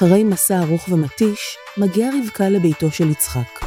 אחרי 0.00 0.24
מסע 0.24 0.58
ארוך 0.58 0.88
ומתיש, 0.88 1.56
מגיעה 1.76 2.10
רבקה 2.18 2.48
לביתו 2.48 2.90
של 2.90 3.10
יצחק. 3.10 3.64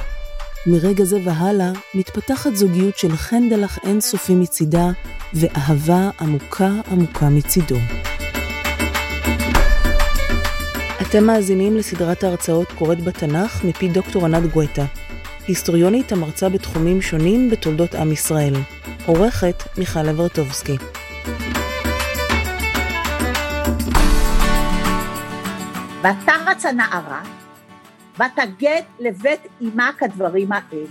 מרגע 0.68 1.04
זה 1.04 1.18
והלאה 1.26 1.72
מתפתחת 1.94 2.56
זוגיות 2.56 2.98
של 2.98 3.16
חן 3.18 3.50
דלך 3.50 3.80
אינסופי 3.84 4.36
מצידה 4.36 4.90
ואהבה 5.34 6.10
עמוקה 6.20 6.70
עמוקה 6.92 7.30
מצידו. 7.30 7.76
אתם 11.02 11.24
מאזינים 11.24 11.78
לסדרת 11.78 12.24
ההרצאות 12.24 12.72
קוראת 12.72 13.04
בתנ"ך 13.04 13.64
מפי 13.66 13.88
דוקטור 13.88 14.26
ענת 14.26 14.52
גואטה, 14.52 14.86
היסטוריונית 15.48 16.12
המרצה 16.12 16.50
בתחומים 16.50 17.02
שונים 17.02 17.50
בתולדות 17.50 17.96
עם 17.96 18.12
ישראל. 18.12 18.54
עורכת 19.06 19.64
מיכל 19.78 20.10
אברטובסקי. 20.10 20.78
ותרץ 26.04 26.66
הנערה, 26.66 27.24
ותגד 28.16 28.82
לבית 29.00 29.42
אמה 29.62 29.92
כדברים 30.00 30.52
האלה, 30.52 30.88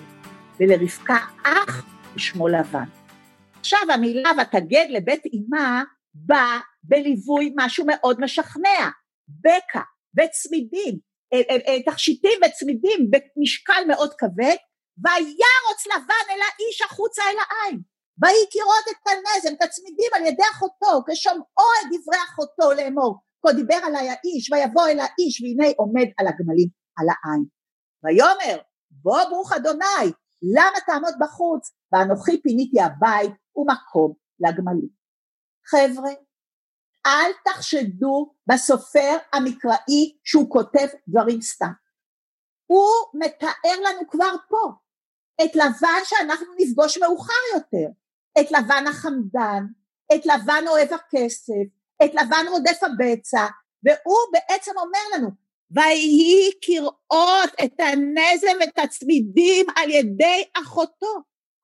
ולרבקה 0.61 1.17
אח 1.45 1.85
ושמו 2.15 2.49
לבן. 2.49 2.85
עכשיו 3.61 3.81
המילה 3.95 4.31
ותגד 4.43 4.87
לבית 4.91 5.23
אמה 5.27 5.83
בא 6.15 6.59
בליווי 6.83 7.53
משהו 7.57 7.85
מאוד 7.89 8.21
משכנע, 8.21 8.89
בקע 9.29 9.81
וצמידים, 10.19 10.99
תכשיטים 11.87 12.41
וצמידים 12.47 13.11
במשקל 13.11 13.83
מאוד 13.89 14.15
כבד, 14.19 14.57
וירוץ 15.05 15.87
לבן 15.87 16.31
אל 16.31 16.41
האיש 16.41 16.83
החוצה 16.85 17.23
אל 17.23 17.37
העין, 17.39 17.81
ויקירות 18.23 18.85
את 18.91 19.09
הנזם, 19.09 19.55
את 19.55 19.63
הצמידים 19.63 20.11
על 20.15 20.27
ידי 20.27 20.43
אחותו, 20.53 21.03
כשומעו 21.11 21.69
את 21.81 21.87
דברי 21.87 22.19
אחותו 22.25 22.73
לאמור, 22.73 23.32
כה 23.43 23.53
דיבר 23.53 23.81
עלי 23.87 24.09
האיש, 24.11 24.53
ויבוא 24.53 24.87
אל 24.87 24.99
האיש, 24.99 25.43
והנה 25.43 25.73
עומד 25.77 26.09
על 26.19 26.27
הגמלים 26.27 26.69
על 26.99 27.07
העין. 27.09 27.45
ויאמר, 28.05 28.63
בוא 28.91 29.25
ברוך 29.31 29.53
אדוני, 29.53 30.13
למה 30.43 30.81
תעמוד 30.87 31.15
בחוץ? 31.21 31.73
ואנוכי 31.93 32.43
פיניתי 32.43 32.81
הבית 32.81 33.33
ומקום 33.57 34.13
לגמלים. 34.41 34.89
חבר'ה, 35.67 36.13
אל 37.07 37.33
תחשדו 37.45 38.35
בסופר 38.47 39.17
המקראי 39.33 40.19
שהוא 40.25 40.51
כותב 40.51 40.87
דברים 41.09 41.41
סתם. 41.41 41.73
הוא 42.67 42.89
מתאר 43.15 43.81
לנו 43.85 44.11
כבר 44.11 44.35
פה 44.49 44.73
את 45.45 45.57
לבן 45.57 46.03
שאנחנו 46.05 46.47
נפגוש 46.59 46.99
מאוחר 46.99 47.43
יותר, 47.55 47.89
את 48.41 48.51
לבן 48.51 48.85
החמדן, 48.89 49.65
את 50.15 50.27
לבן 50.27 50.65
אוהב 50.69 50.93
הכסף, 50.93 51.82
את 52.05 52.15
לבן 52.15 52.45
רודף 52.51 52.79
הבצע, 52.83 53.47
והוא 53.85 54.19
בעצם 54.33 54.73
אומר 54.79 55.17
לנו, 55.17 55.29
ויהי 55.71 56.51
כראות 56.61 57.51
את 57.65 57.81
הנזם 57.81 58.57
ואת 58.61 58.79
הצמידים 58.79 59.67
על 59.77 59.91
ידי 59.91 60.45
אחותו. 60.63 61.15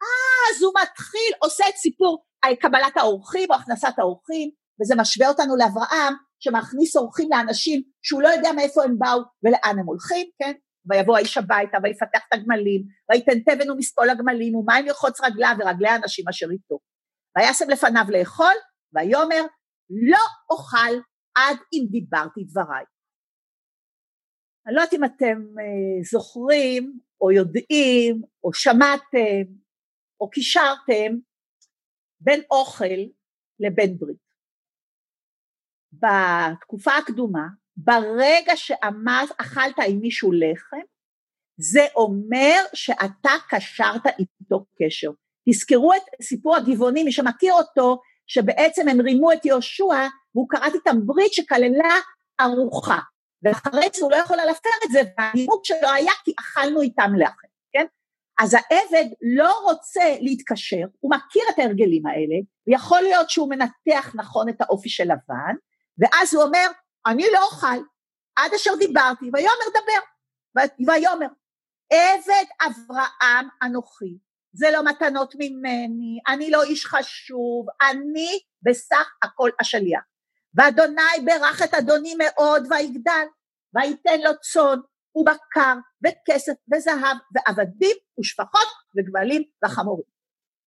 אז 0.00 0.62
הוא 0.62 0.72
מתחיל, 0.82 1.32
עושה 1.42 1.64
את 1.68 1.76
סיפור 1.76 2.24
קבלת 2.60 2.96
האורחים 2.96 3.50
או 3.50 3.54
הכנסת 3.54 3.98
האורחים, 3.98 4.50
וזה 4.80 4.94
משווה 4.94 5.28
אותנו 5.28 5.56
לאברהם, 5.56 6.14
שמכניס 6.40 6.96
אורחים 6.96 7.28
לאנשים 7.30 7.82
שהוא 8.02 8.22
לא 8.22 8.28
יודע 8.28 8.52
מאיפה 8.52 8.84
הם 8.84 8.98
באו 8.98 9.20
ולאן 9.44 9.78
הם 9.78 9.86
הולכים, 9.86 10.26
כן? 10.38 10.52
ויבוא 10.90 11.16
האיש 11.16 11.36
הביתה 11.36 11.78
ויפתח 11.82 12.20
את 12.28 12.32
הגמלים, 12.32 12.82
ויתן 13.10 13.40
תבן 13.40 13.70
ומספול 13.70 14.10
הגמלים 14.10 14.54
ומים 14.54 14.86
ירחוץ 14.86 15.20
רגליו 15.20 15.54
ורגלי 15.58 15.88
האנשים 15.88 16.28
אשר 16.28 16.46
איתו. 16.50 16.78
וישם 17.36 17.70
לפניו 17.70 18.04
לאכול, 18.08 18.54
ויאמר 18.94 19.42
לא 19.90 20.24
אוכל 20.50 20.94
עד 21.34 21.56
אם 21.72 21.86
דיברתי 21.90 22.44
דבריי. 22.44 22.84
אני 24.66 24.74
לא 24.74 24.80
יודעת 24.80 24.94
אם 24.94 25.04
אתם 25.04 25.58
אה, 25.60 26.02
זוכרים 26.10 27.00
או 27.20 27.30
יודעים 27.30 28.22
או 28.44 28.52
שמעתם 28.52 29.52
או 30.20 30.30
קישרתם 30.30 31.16
בין 32.20 32.40
אוכל 32.50 33.00
לבין 33.60 33.98
ברית. 33.98 34.28
בתקופה 35.92 36.96
הקדומה, 36.96 37.46
ברגע 37.76 38.56
שאכלת 38.56 39.76
עם 39.88 39.98
מישהו 40.00 40.32
לחם, 40.32 40.86
זה 41.56 41.86
אומר 41.96 42.56
שאתה 42.74 43.30
קשרת 43.50 44.02
איתו 44.18 44.64
קשר. 44.78 45.10
תזכרו 45.48 45.92
את 45.92 46.22
סיפור 46.22 46.56
הגבעונים, 46.56 47.04
מי 47.04 47.12
שמכיר 47.12 47.52
אותו, 47.52 48.00
שבעצם 48.28 48.88
הם 48.88 49.00
רימו 49.00 49.32
את 49.32 49.44
יהושע, 49.44 50.06
והוא 50.34 50.48
קראת 50.48 50.74
איתם 50.74 51.06
ברית 51.06 51.32
שכללה 51.32 51.94
ארוחה. 52.40 52.98
ואחרי 53.42 53.88
זה 53.94 54.02
הוא 54.02 54.10
לא 54.10 54.16
יכול 54.16 54.36
להפר 54.36 54.70
את 54.84 54.92
זה, 54.92 55.00
והנימוק 55.18 55.64
שלו 55.64 55.88
היה 55.94 56.12
כי 56.24 56.32
אכלנו 56.40 56.80
איתם 56.80 57.10
לחם, 57.18 57.48
כן? 57.72 57.86
אז 58.40 58.54
העבד 58.54 59.10
לא 59.22 59.60
רוצה 59.62 60.16
להתקשר, 60.20 60.84
הוא 61.00 61.10
מכיר 61.10 61.42
את 61.50 61.58
ההרגלים 61.58 62.06
האלה, 62.06 62.36
ויכול 62.66 63.00
להיות 63.00 63.30
שהוא 63.30 63.50
מנתח 63.50 64.12
נכון 64.14 64.48
את 64.48 64.60
האופי 64.60 64.88
של 64.88 65.04
לבן, 65.04 65.54
ואז 65.98 66.34
הוא 66.34 66.42
אומר, 66.42 66.66
אני 67.06 67.24
לא 67.32 67.44
אוכל, 67.44 67.78
עד 68.36 68.54
אשר 68.54 68.74
דיברתי, 68.78 69.30
ויאמר 69.32 69.68
דבר, 69.70 70.00
ויאמר, 70.86 71.28
עבד 71.92 72.44
אברהם 72.66 73.48
אנוכי, 73.62 74.18
זה 74.52 74.66
לא 74.72 74.84
מתנות 74.84 75.34
ממני, 75.38 76.18
אני 76.28 76.50
לא 76.50 76.62
איש 76.62 76.86
חשוב, 76.86 77.66
אני 77.90 78.40
בסך 78.62 79.08
הכל 79.22 79.50
השליח. 79.60 80.02
ואדוני 80.54 81.24
ברך 81.24 81.62
את 81.62 81.74
אדוני 81.74 82.14
מאוד 82.18 82.62
ויגדל, 82.70 83.26
ויתן 83.74 84.20
לו 84.20 84.30
צאן 84.40 84.78
ובקר 85.14 85.74
וכסף 86.04 86.52
וזהב 86.72 87.16
ועבדים 87.34 87.96
ושפחות 88.20 88.68
וגמלים 88.96 89.42
וחמורים. 89.64 90.04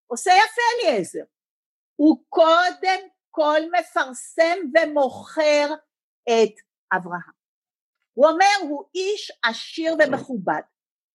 עושה 0.07 0.31
יפה 0.31 0.61
אליעזר, 0.75 1.23
הוא 1.95 2.23
קודם 2.29 2.99
כל 3.29 3.59
מפרסם 3.79 4.57
ומוכר 4.73 5.73
את 6.23 6.55
אברהם. 6.93 7.41
הוא 8.13 8.27
אומר 8.27 8.69
הוא 8.69 8.83
איש 8.95 9.31
עשיר 9.43 9.95
ומכובד, 9.99 10.61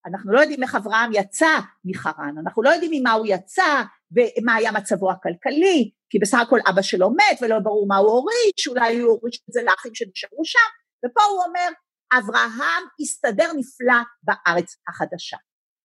אנחנו 0.07 0.33
לא 0.33 0.41
יודעים 0.41 0.63
איך 0.63 0.75
אברהם 0.75 1.11
יצא 1.15 1.59
מחרן, 1.85 2.35
אנחנו 2.43 2.63
לא 2.63 2.71
יודעים 2.71 2.91
ממה 2.95 3.13
הוא 3.13 3.27
יצא 3.29 3.83
ומה 4.13 4.55
היה 4.55 4.73
מצבו 4.73 5.11
הכלכלי, 5.11 5.91
כי 6.11 6.19
בסך 6.19 6.39
הכל 6.47 6.59
אבא 6.71 6.83
שלו 6.83 7.11
מת 7.11 7.39
ולא 7.43 7.59
ברור 7.59 7.87
מה 7.89 7.97
הוא 7.97 8.11
הוריש, 8.11 8.69
אולי 8.69 8.99
הוא 8.99 9.11
הוריש 9.11 9.37
את 9.49 9.53
זה 9.53 9.63
לאחים 9.63 9.95
שנשארו 9.95 10.45
שם, 10.45 10.69
ופה 11.07 11.23
הוא 11.23 11.43
אומר, 11.45 11.69
אברהם 12.13 12.85
הסתדר 13.01 13.53
נפלא 13.57 14.01
בארץ 14.23 14.77
החדשה. 14.89 15.37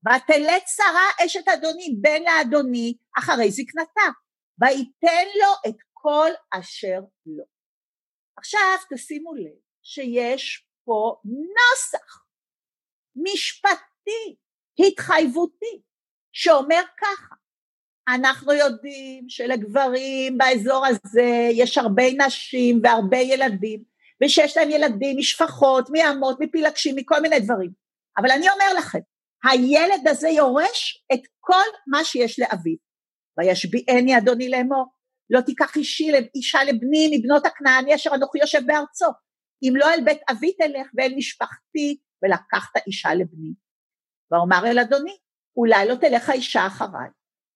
ותלד 0.06 0.62
שרה 0.66 1.26
אשת 1.26 1.48
אדוני 1.48 1.96
בן 2.02 2.22
לאדוני 2.24 2.98
אחרי 3.18 3.52
זקנתה, 3.52 4.08
וייתן 4.62 5.28
לו 5.40 5.70
את 5.70 5.76
כל 5.94 6.30
אשר 6.52 7.00
לו. 7.26 7.44
עכשיו 8.38 8.78
תשימו 8.94 9.36
לב 9.36 9.60
שיש 9.84 10.68
פה 10.86 11.16
נוסח 11.26 12.26
משפט 13.16 13.91
התחייבותי, 14.08 14.38
התחייבותי, 14.88 15.82
שאומר 16.34 16.82
ככה, 16.98 17.36
אנחנו 18.08 18.54
יודעים 18.54 19.30
שלגברים 19.30 20.38
באזור 20.38 20.86
הזה 20.86 21.50
יש 21.52 21.78
הרבה 21.78 22.04
נשים 22.28 22.80
והרבה 22.84 23.18
ילדים, 23.18 23.84
ושיש 24.24 24.58
להם 24.58 24.70
ילדים 24.70 25.18
משפחות, 25.18 25.90
מאמות, 25.92 26.38
מפילגשים, 26.40 26.96
מכל 26.96 27.20
מיני 27.22 27.40
דברים. 27.40 27.72
אבל 28.18 28.32
אני 28.32 28.50
אומר 28.50 28.74
לכם, 28.78 29.00
הילד 29.44 30.08
הזה 30.08 30.30
יורש 30.30 31.06
את 31.14 31.22
כל 31.40 31.64
מה 31.88 32.04
שיש 32.04 32.40
לאביו. 32.40 32.76
וישביעני 33.38 34.18
אדוני 34.18 34.50
לאמור, 34.50 34.86
לא 35.30 35.42
תיקח 35.42 35.76
אישי, 35.76 36.12
אישה 36.36 36.64
לבני 36.64 37.18
מבנות 37.18 37.46
הכנעני 37.46 37.96
אשר 37.96 38.16
אנוכי 38.16 38.40
יושב 38.40 38.62
בארצו. 38.66 39.06
אם 39.64 39.74
לא 39.76 39.94
אל 39.94 40.04
בית 40.06 40.22
אבי 40.32 40.54
תלך 40.54 40.88
ואל 40.98 41.14
משפחתי, 41.18 41.98
ולקחת 42.24 42.78
אישה 42.88 43.14
לבני. 43.14 43.54
ואומר 44.32 44.62
אל 44.66 44.80
אדוני, 44.80 45.18
אולי 45.58 45.88
לא 45.88 45.96
תלך 45.96 46.30
האישה 46.30 46.68
אחריי. 46.68 47.10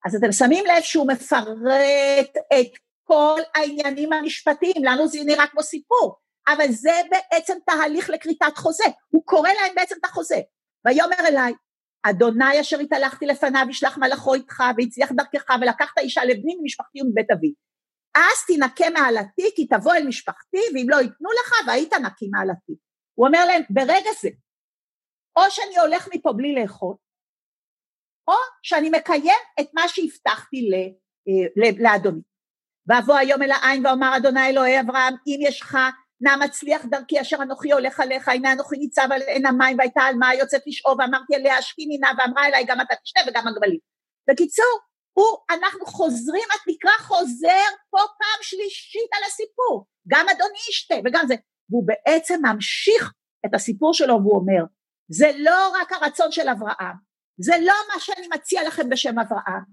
אז 0.05 0.15
אתם 0.15 0.31
שמים 0.31 0.65
לב 0.65 0.81
שהוא 0.81 1.07
מפרט 1.07 2.37
את 2.53 2.71
כל 3.03 3.41
העניינים 3.55 4.13
המשפטיים, 4.13 4.83
לנו 4.83 5.07
זה 5.07 5.19
נראה 5.25 5.47
כמו 5.47 5.63
סיפור, 5.63 6.15
אבל 6.47 6.71
זה 6.71 7.01
בעצם 7.11 7.53
תהליך 7.65 8.09
לכריתת 8.09 8.57
חוזה, 8.57 8.83
הוא 9.09 9.23
קורא 9.25 9.49
להם 9.49 9.75
בעצם 9.75 9.95
את 9.99 10.05
החוזה. 10.05 10.39
ויאמר 10.85 11.27
אליי, 11.27 11.53
אדוני 12.03 12.61
אשר 12.61 12.79
התהלכתי 12.79 13.25
לפניו 13.25 13.65
ישלח 13.69 13.97
מלאכו 13.97 14.33
איתך 14.33 14.63
והצליח 14.77 15.11
דרכך 15.11 15.55
ולקחת 15.61 15.97
אישה 15.97 16.25
לבני 16.25 16.55
ממשפחתי 16.61 17.01
ומבית 17.01 17.31
אבי. 17.31 17.53
אז 18.15 18.45
תנקה 18.47 18.89
מעלתי 18.89 19.51
כי 19.55 19.67
תבוא 19.67 19.93
אל 19.93 20.07
משפחתי 20.07 20.57
ואם 20.73 20.85
לא 20.89 20.95
ייתנו 20.95 21.29
לך 21.31 21.67
והיית 21.67 21.93
נקי 21.93 22.27
מעלתי. 22.31 22.73
הוא 23.15 23.27
אומר 23.27 23.45
להם 23.45 23.61
ברגע 23.69 24.09
זה 24.21 24.29
או 25.37 25.41
שאני 25.49 25.79
הולך 25.79 26.07
מפה 26.13 26.33
בלי 26.33 26.55
לאכול, 26.55 26.95
או 28.27 28.33
שאני 28.63 28.89
מקיים 28.89 29.41
את 29.59 29.67
מה 29.73 29.87
שהבטחתי 29.87 30.69
אה, 31.27 31.73
לאדוני. 31.83 32.21
ואבוא 32.87 33.15
היום 33.15 33.41
אל 33.41 33.51
העין 33.51 33.85
ואומר 33.85 34.17
אדוני 34.17 34.47
אלוהי 34.49 34.79
אברהם 34.79 35.13
אם 35.27 35.39
יש 35.41 35.61
לך 35.61 35.77
נא 36.21 36.45
מצליח 36.45 36.85
דרכי 36.85 37.21
אשר 37.21 37.37
אנוכי 37.41 37.71
הולך 37.71 37.99
עליך, 37.99 38.27
הנה 38.27 38.53
אנוכי 38.53 38.77
ניצב 38.77 39.07
על 39.11 39.21
עין 39.21 39.45
המים 39.45 39.77
והייתה 39.77 40.01
על 40.01 40.15
מה 40.15 40.35
יוצאת 40.35 40.61
לשאוב, 40.67 40.99
ואמרתי 40.99 41.35
אליה 41.35 41.57
השקיני 41.57 41.97
נא 41.97 42.07
ואמרה 42.17 42.47
אליי 42.47 42.65
גם 42.67 42.81
אתה 42.81 42.95
תשתה 43.03 43.19
וגם 43.27 43.47
הגבלים. 43.47 43.79
בקיצור, 44.29 44.79
הוא, 45.13 45.37
אנחנו 45.49 45.85
חוזרים, 45.85 46.43
התקרה 46.55 46.91
חוזר 46.99 47.65
פה 47.89 47.97
פעם 47.97 48.39
שלישית 48.41 49.09
על 49.13 49.23
הסיפור, 49.27 49.85
גם 50.07 50.25
אדוני 50.31 50.59
ישתה 50.69 50.95
וגם 51.05 51.23
זה, 51.27 51.35
והוא 51.69 51.87
בעצם 51.87 52.39
ממשיך 52.43 53.13
את 53.45 53.53
הסיפור 53.53 53.93
שלו 53.93 54.13
והוא 54.13 54.35
אומר, 54.35 54.63
זה 55.09 55.31
לא 55.37 55.71
רק 55.81 55.91
הרצון 55.91 56.31
של 56.31 56.49
אברהם, 56.49 56.95
זה 57.37 57.53
לא 57.61 57.73
מה 57.93 57.99
שאני 57.99 58.27
מציע 58.33 58.67
לכם 58.67 58.89
בשם 58.89 59.19
אברהם, 59.19 59.63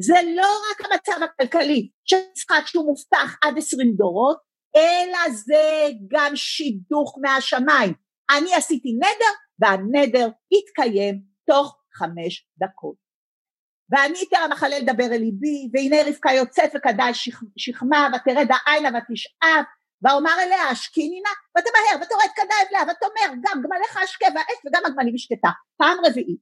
זה 0.00 0.14
לא 0.36 0.48
רק 0.70 0.80
המצב 0.80 1.22
הכלכלי 1.22 1.90
של 2.04 2.16
יצחק 2.16 2.66
שהוא 2.66 2.86
מובטח 2.86 3.36
עד 3.44 3.58
עשרים 3.58 3.92
דורות, 3.96 4.38
אלא 4.76 5.34
זה 5.34 5.88
גם 6.10 6.36
שידוך 6.36 7.18
מהשמיים. 7.22 7.94
אני 8.30 8.54
עשיתי 8.54 8.92
נדר 8.92 9.32
והנדר 9.58 10.28
התקיים 10.52 11.22
תוך 11.46 11.78
חמש 11.94 12.48
דקות. 12.58 12.96
ואני 13.90 14.18
אתן 14.28 14.36
המחלל 14.44 14.78
לדבר 14.82 15.04
אל 15.04 15.20
ליבי, 15.20 15.70
והנה 15.72 16.08
רבקה 16.08 16.30
יוצאת 16.32 16.70
וכדאי 16.76 17.12
שכמה, 17.56 18.08
ותרד 18.14 18.48
העינה 18.66 18.88
ותשאף, 18.88 19.66
ואומר 20.02 20.30
אליה 20.42 20.68
השקיני 20.70 21.20
נא, 21.20 21.30
ותמהר 21.58 22.02
ותורד 22.02 22.30
כדאי 22.36 22.56
אליה, 22.70 22.82
ותאמר 22.82 23.34
גם 23.42 23.62
גמליך 23.62 23.96
אשקה 24.04 24.26
והאש 24.34 24.58
וגם 24.66 24.82
הגמלים 24.86 25.14
השקטה. 25.14 25.48
פעם 25.76 25.98
רביעית, 26.06 26.40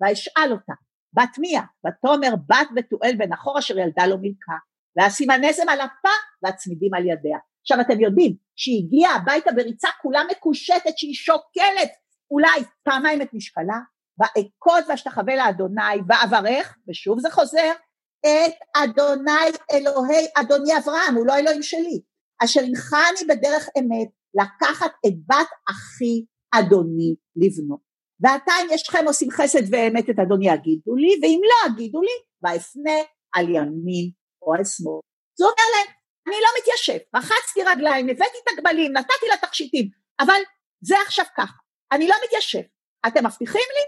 ואשאל 0.00 0.52
אותה, 0.52 0.72
בת 1.12 1.38
מיה, 1.38 1.62
ותאמר 1.86 2.36
בת 2.48 2.68
בתואל 2.74 3.14
בן 3.18 3.32
אחור 3.32 3.58
אשר 3.58 3.78
ילדה 3.78 4.06
לו 4.06 4.16
מלכה, 4.18 4.58
ואשימה 4.96 5.36
נזם 5.36 5.68
על 5.68 5.80
אפה 5.80 6.14
והצמידים 6.42 6.94
על 6.94 7.06
ידיה. 7.06 7.38
עכשיו 7.62 7.80
אתם 7.80 8.00
יודעים 8.00 8.36
שהיא 8.56 8.84
הגיעה 8.84 9.14
הביתה 9.14 9.52
בריצה 9.52 9.88
כולה 10.02 10.22
מקושטת 10.30 10.98
שהיא 10.98 11.14
שוקלת 11.14 11.90
אולי 12.30 12.64
פעמיים 12.82 13.22
את 13.22 13.28
משקלה, 13.32 13.78
ואכות 14.18 14.84
ואשתחווה 14.88 15.36
לאדוני 15.36 15.96
ואברך, 16.08 16.76
ושוב 16.88 17.20
זה 17.20 17.30
חוזר, 17.30 17.72
את 18.20 18.54
אדוני 18.76 19.50
אלוהי 19.72 20.26
אדוני 20.36 20.78
אברהם, 20.78 21.14
הוא 21.14 21.26
לא 21.26 21.36
אלוהים 21.36 21.62
שלי, 21.62 22.00
אשר 22.44 22.60
הנחני 22.60 23.26
בדרך 23.28 23.68
אמת 23.78 24.08
לקחת 24.34 24.92
את 25.06 25.12
בת 25.26 25.48
אחי 25.70 26.24
אדוני 26.54 27.14
לבנו. 27.36 27.78
ועתה 28.20 28.52
אם 28.62 28.66
ישכם 28.70 29.04
עושים 29.06 29.30
חסד 29.30 29.74
ואמת 29.74 30.10
את 30.10 30.18
אדוני 30.18 30.48
יגידו 30.48 30.96
לי, 30.96 31.20
ואם 31.22 31.40
לא 31.44 31.72
יגידו 31.72 32.02
לי, 32.02 32.16
ואפנה 32.42 32.98
על 33.34 33.48
ימין 33.48 34.10
או 34.42 34.54
על 34.54 34.64
שמאל. 34.64 35.00
זה 35.38 35.44
אומר 35.44 35.66
להם, 35.74 35.94
אני 36.28 36.36
לא 36.42 36.48
מתיישב, 36.60 36.98
רחצתי 37.16 37.62
רגליים, 37.62 38.08
הבאתי 38.08 38.38
את 38.44 38.58
הגמלים, 38.58 38.92
נתתי 38.92 39.26
לה 39.28 39.36
תכשיטים, 39.36 39.88
אבל 40.20 40.40
זה 40.80 40.94
עכשיו 41.06 41.24
ככה, 41.36 41.58
אני 41.92 42.08
לא 42.08 42.14
מתיישב, 42.24 42.62
אתם 43.06 43.26
מבטיחים 43.26 43.68
לי? 43.74 43.84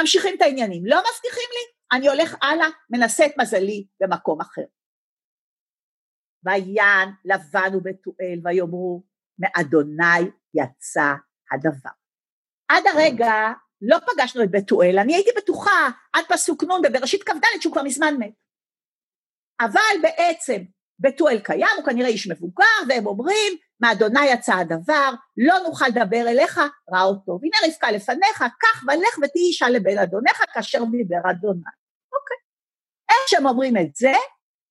ממשיכים 0.00 0.34
את 0.36 0.42
העניינים, 0.42 0.82
לא 0.86 0.98
מבטיחים 0.98 1.48
לי? 1.52 1.96
אני 1.98 2.08
הולך 2.08 2.36
הלאה, 2.42 2.66
מנסה 2.90 3.26
את 3.26 3.32
מזלי 3.38 3.86
במקום 4.00 4.40
אחר. 4.40 4.62
ויען 6.46 7.10
לבן 7.24 7.76
ובתואל 7.76 8.40
ויאמרו 8.44 9.02
מאדוני 9.38 10.30
יצא 10.54 11.14
הדבר. 11.52 11.90
עד 12.68 12.82
הרגע 12.86 13.32
לא 13.82 13.96
פגשנו 13.98 14.42
את 14.42 14.50
בתואל, 14.50 14.98
אני 14.98 15.14
הייתי 15.14 15.30
בטוחה 15.36 15.88
עד 16.12 16.24
פסוק 16.28 16.64
נ' 16.64 16.82
בבראשית 16.82 17.22
כ"ד 17.22 17.60
שהוא 17.60 17.72
כבר 17.72 17.82
מזמן 17.82 18.14
מת. 18.18 18.32
אבל 19.60 20.02
בעצם 20.02 20.62
בתואל 20.98 21.38
קיים, 21.38 21.76
הוא 21.76 21.84
כנראה 21.84 22.08
איש 22.08 22.30
מבוגר, 22.30 22.64
והם 22.88 23.06
אומרים, 23.06 23.52
מאדוני 23.80 24.26
יצא 24.26 24.54
הדבר, 24.54 25.12
לא 25.36 25.54
נוכל 25.58 25.86
לדבר 25.88 26.28
אליך, 26.28 26.60
ראה 26.92 27.02
אותו. 27.02 27.38
והנה 27.42 27.56
רבקה 27.66 27.90
לפניך, 27.90 28.44
קח 28.60 28.82
ולך 28.82 29.18
ותהי 29.18 29.42
אישה 29.48 29.68
לבן 29.68 29.98
אדונך, 29.98 30.44
כאשר 30.54 30.78
דיבר 30.84 31.30
אדוני. 31.30 31.60
אוקיי. 32.12 32.36
איך 33.10 33.28
שהם 33.28 33.46
אומרים 33.46 33.76
את 33.76 33.96
זה, 33.96 34.12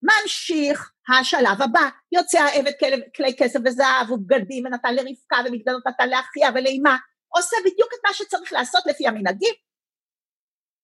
ממשיך 0.03 0.91
השלב 1.09 1.61
הבא, 1.61 1.89
יוצא 2.11 2.39
העבד 2.39 2.71
כלי 3.15 3.35
כסף 3.37 3.59
וזהב 3.65 4.11
ובגדים 4.11 4.65
ונתן 4.65 4.95
לרבקה 4.95 5.37
ומגדלות 5.45 5.87
נתן 5.87 6.09
לאחיה 6.09 6.49
ולאמה, 6.55 6.97
עושה 7.27 7.57
בדיוק 7.65 7.89
את 7.93 7.99
מה 8.07 8.13
שצריך 8.13 8.53
לעשות 8.53 8.83
לפי 8.85 9.07
המנהגים, 9.07 9.53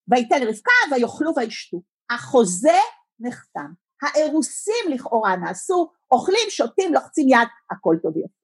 ויתן 0.08 0.42
לרבקה 0.42 0.72
ויאכלו 0.92 1.32
וישתו. 1.38 1.82
החוזה 2.10 2.80
נחתם. 3.20 3.72
האירוסים 4.02 4.86
לכאורה 4.90 5.36
נעשו, 5.36 5.92
אוכלים, 6.12 6.50
שותים, 6.50 6.94
לוחצים 6.94 7.30
יד, 7.30 7.48
הכל 7.72 7.96
טוב 8.02 8.18
יפה. 8.18 8.42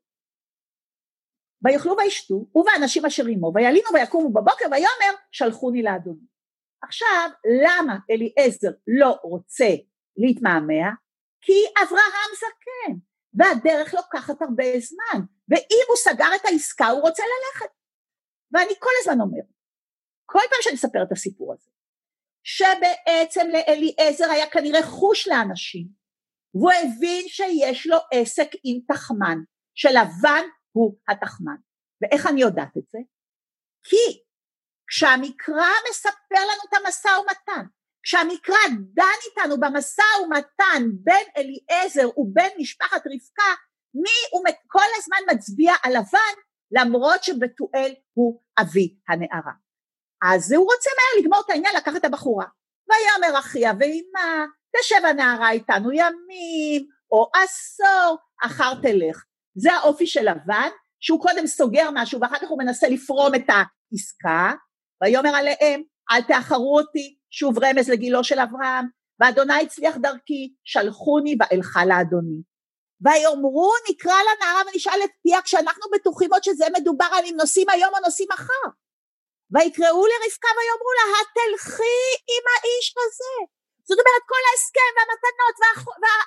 ויאכלו 1.66 1.96
וישתו, 1.98 2.46
הוא 2.52 2.66
ואנשים 2.66 3.06
אשר 3.06 3.26
עמו, 3.26 3.52
וילינו 3.56 3.90
ויקומו 3.94 4.30
בבוקר, 4.30 4.66
ויאמר, 4.72 5.18
שלחוני 5.32 5.84
לאדוני. 5.84 6.26
עכשיו, 6.84 7.30
למה 7.64 7.98
אליעזר 8.12 8.72
לא 8.88 9.18
רוצה 9.24 9.68
להתמהמה? 10.18 11.07
כי 11.42 11.54
אברהם 11.84 12.32
זקן, 12.36 12.94
והדרך 13.34 13.94
לוקחת 13.94 14.42
הרבה 14.42 14.64
זמן, 14.80 15.26
ואם 15.50 15.84
הוא 15.88 15.98
סגר 15.98 16.36
את 16.36 16.46
העסקה 16.46 16.88
הוא 16.88 17.02
רוצה 17.02 17.24
ללכת. 17.24 17.72
ואני 18.52 18.74
כל 18.80 18.90
הזמן 19.00 19.22
אומרת, 19.22 19.58
כל 20.26 20.40
פעם 20.50 20.60
שאני 20.62 20.76
אספר 20.76 21.04
את 21.04 21.12
הסיפור 21.12 21.54
הזה, 21.54 21.72
שבעצם 22.44 23.48
לאליעזר 23.54 24.32
היה 24.32 24.50
כנראה 24.50 24.84
חוש 24.84 25.28
לאנשים, 25.28 25.88
והוא 26.54 26.72
הבין 26.72 27.28
שיש 27.28 27.88
לו 27.88 27.98
עסק 28.14 28.50
עם 28.64 28.80
תחמן, 28.88 29.38
שלבן 29.76 30.44
הוא 30.72 30.98
התחמן. 31.10 31.56
ואיך 32.02 32.28
אני 32.28 32.42
יודעת 32.42 32.78
את 32.78 32.88
זה? 32.90 33.00
כי 33.84 34.24
כשהמקרא 34.88 35.72
מספר 35.90 36.42
לנו 36.42 36.62
את 36.70 36.74
המשא 36.74 37.08
ומתן, 37.08 37.66
כשהמקרא 38.08 38.56
דן 38.94 39.18
איתנו 39.26 39.60
במשא 39.60 40.04
ומתן 40.24 40.84
בין 40.92 41.26
אליעזר 41.38 42.20
ובין 42.20 42.52
משפחת 42.60 43.02
רבקה, 43.06 43.62
מי 43.94 44.18
הוא 44.32 44.44
כל 44.68 44.90
הזמן 44.98 45.36
מצביע 45.36 45.74
על 45.84 45.92
לבן 45.92 46.36
למרות 46.72 47.24
שבתואל 47.24 47.94
הוא 48.14 48.42
אבי 48.60 48.96
הנערה. 49.10 49.52
אז 50.24 50.52
הוא 50.52 50.66
רוצה 50.66 50.90
מהר 50.98 51.24
לגמור 51.24 51.42
את 51.46 51.50
העניין, 51.50 51.76
לקחת 51.76 51.96
את 51.96 52.06
הבחורה. 52.06 52.46
ויאמר 52.90 53.40
אחיה 53.40 53.72
ואימה, 53.80 54.46
תשב 54.78 55.06
הנערה 55.10 55.52
איתנו 55.52 55.92
ימים 55.92 56.88
או 57.12 57.30
עשור, 57.36 58.18
אחר 58.44 58.74
תלך. 58.82 59.24
זה 59.56 59.74
האופי 59.74 60.08
של 60.08 60.30
לבן, 60.30 60.70
שהוא 61.00 61.22
קודם 61.22 61.48
סוגר 61.48 61.90
משהו 61.94 62.22
ואחר 62.22 62.40
כך 62.40 62.50
הוא 62.50 62.60
מנסה 62.60 62.88
לפרום 62.90 63.36
את 63.36 63.46
העסקה, 63.50 64.54
ויאמר 65.04 65.36
עליהם, 65.36 65.82
אל 66.12 66.22
תאחרו 66.22 66.80
אותי, 66.80 67.17
שוב 67.32 67.64
רמז 67.64 67.90
לגילו 67.90 68.24
של 68.24 68.40
אברהם, 68.40 68.86
ואדוני 69.20 69.62
הצליח 69.62 69.96
דרכי, 69.98 70.54
שלחוני 70.64 71.36
ואלכה 71.40 71.86
לאדוני. 71.86 72.42
ויאמרו 73.02 73.72
נקרא 73.90 74.16
לנערה 74.28 74.62
ונשאל 74.68 75.00
את 75.04 75.10
פיה 75.24 75.42
כשאנחנו 75.42 75.84
בטוחים 75.94 76.34
עוד 76.34 76.44
שזה 76.44 76.66
מדובר 76.78 77.10
על 77.12 77.26
אם 77.26 77.36
נוסעים 77.38 77.70
היום 77.70 77.94
או 77.94 78.00
נוסעים 78.06 78.30
מחר. 78.34 78.68
ויקראו 79.52 80.06
לרבקה 80.12 80.52
ויאמרו 80.58 80.92
לה 80.98 81.06
התלכי 81.20 82.02
עם 82.34 82.44
האיש 82.52 82.94
הזה. 82.98 83.38
זאת 83.88 84.00
אומרת 84.00 84.24
כל 84.32 84.44
ההסכם 84.50 84.92
והמתנות 84.96 85.56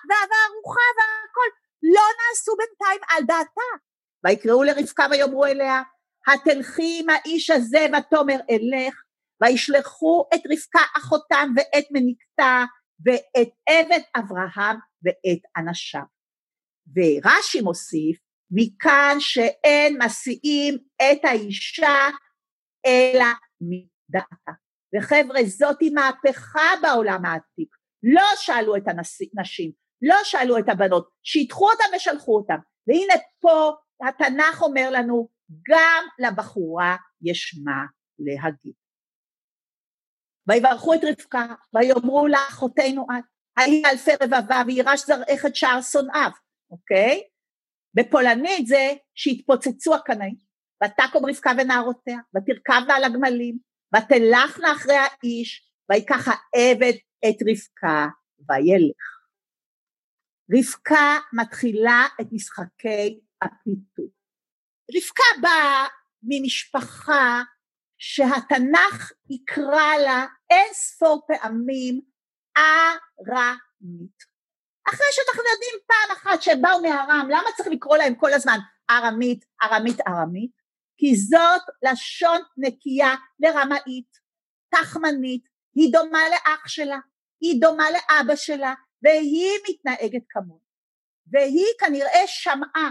והארוחה 0.08 0.86
והכל 0.96 1.50
לא 1.82 2.06
נעשו 2.18 2.52
בינתיים 2.56 3.00
על 3.08 3.22
דעתה. 3.24 3.70
ויקראו 4.24 4.62
לרבקה 4.62 5.06
ויאמרו 5.10 5.44
אליה 5.44 5.82
התלכי 6.26 6.98
עם 7.00 7.10
האיש 7.10 7.50
הזה 7.50 7.86
ותאמר 7.92 8.40
אלך 8.50 8.94
וישלחו 9.42 10.24
את 10.34 10.40
רבקה 10.52 10.80
אחותם 10.98 11.52
ואת 11.56 11.84
מניקתה 11.90 12.64
ואת 13.04 13.48
עבד 13.68 14.00
אברהם 14.16 14.76
ואת 15.02 15.40
אנשיו. 15.56 16.02
ורש"י 16.94 17.60
מוסיף 17.60 18.18
מכאן 18.50 19.16
שאין 19.18 20.02
מסיעים 20.02 20.78
את 20.96 21.24
האישה 21.24 22.08
אלא 22.86 23.26
מדעתה. 23.60 24.52
וחבר'ה 24.94 25.44
זאתי 25.44 25.90
מהפכה 25.90 26.68
בעולם 26.82 27.24
העתיק, 27.24 27.76
לא 28.02 28.26
שאלו 28.36 28.76
את 28.76 28.82
הנשים, 28.88 29.72
לא 30.02 30.16
שאלו 30.24 30.58
את 30.58 30.68
הבנות, 30.68 31.10
שידחו 31.22 31.70
אותם 31.70 31.96
ושלחו 31.96 32.36
אותם, 32.36 32.58
והנה 32.86 33.14
פה 33.40 33.72
התנ"ך 34.08 34.62
אומר 34.62 34.90
לנו 34.90 35.28
גם 35.68 36.04
לבחורה 36.18 36.96
יש 37.22 37.60
מה 37.64 37.84
להגיד. 38.18 38.79
ויברכו 40.50 40.94
את 40.94 41.00
רבקה 41.04 41.54
ויאמרו 41.74 42.26
לה 42.26 42.38
אחותינו 42.48 43.06
את, 43.18 43.24
היי 43.56 43.82
אלפי 43.86 44.10
רבבה 44.22 44.62
וירש 44.66 45.06
זרעך 45.06 45.46
את 45.46 45.56
שער 45.56 45.82
שונאיו, 45.82 46.30
אוקיי? 46.70 47.22
בפולנית 47.94 48.66
זה 48.66 48.92
שהתפוצצו 49.14 49.94
הקנאים, 49.94 50.36
ותקום 50.84 51.26
רבקה 51.26 51.50
ונערותיה, 51.58 52.18
ותרכבנה 52.36 52.96
על 52.96 53.04
הגמלים, 53.04 53.58
ותלכנה 53.96 54.72
אחרי 54.72 54.96
האיש, 54.96 55.72
ויקח 55.90 56.28
העבד 56.28 56.92
את 57.28 57.36
רבקה 57.48 58.06
וילך. 58.48 59.20
רבקה 60.54 61.18
מתחילה 61.32 62.06
את 62.20 62.26
משחקי 62.32 63.20
הפיתות. 63.42 64.20
רבקה 64.94 65.40
באה 65.42 65.86
ממשפחה 66.22 67.42
שהתנ"ך 68.02 69.12
יקרא 69.30 69.96
לה 70.04 70.26
אין 70.50 70.72
ספור 70.72 71.26
פעמים 71.26 72.00
ארמית. 72.56 74.30
אחרי 74.88 75.06
שאנחנו 75.10 75.42
יודעים 75.52 75.80
פעם 75.86 76.16
אחת 76.16 76.42
שהם 76.42 76.62
באו 76.62 76.82
מארם, 76.82 77.28
למה 77.30 77.48
צריך 77.56 77.68
לקרוא 77.68 77.96
להם 77.96 78.14
כל 78.14 78.32
הזמן 78.32 78.58
ארמית, 78.90 79.44
ארמית, 79.62 80.00
ארמית? 80.08 80.50
כי 80.98 81.16
זאת 81.16 81.62
לשון 81.82 82.40
נקייה 82.56 83.14
לרמאית, 83.40 84.18
תחמנית, 84.74 85.44
היא 85.74 85.92
דומה 85.92 86.28
לאח 86.28 86.68
שלה, 86.68 86.98
היא 87.40 87.60
דומה 87.60 87.84
לאבא 87.90 88.36
שלה, 88.36 88.74
והיא 89.02 89.58
מתנהגת 89.68 90.22
כמוה. 90.28 90.58
והיא 91.26 91.72
כנראה 91.78 92.22
שמעה 92.26 92.90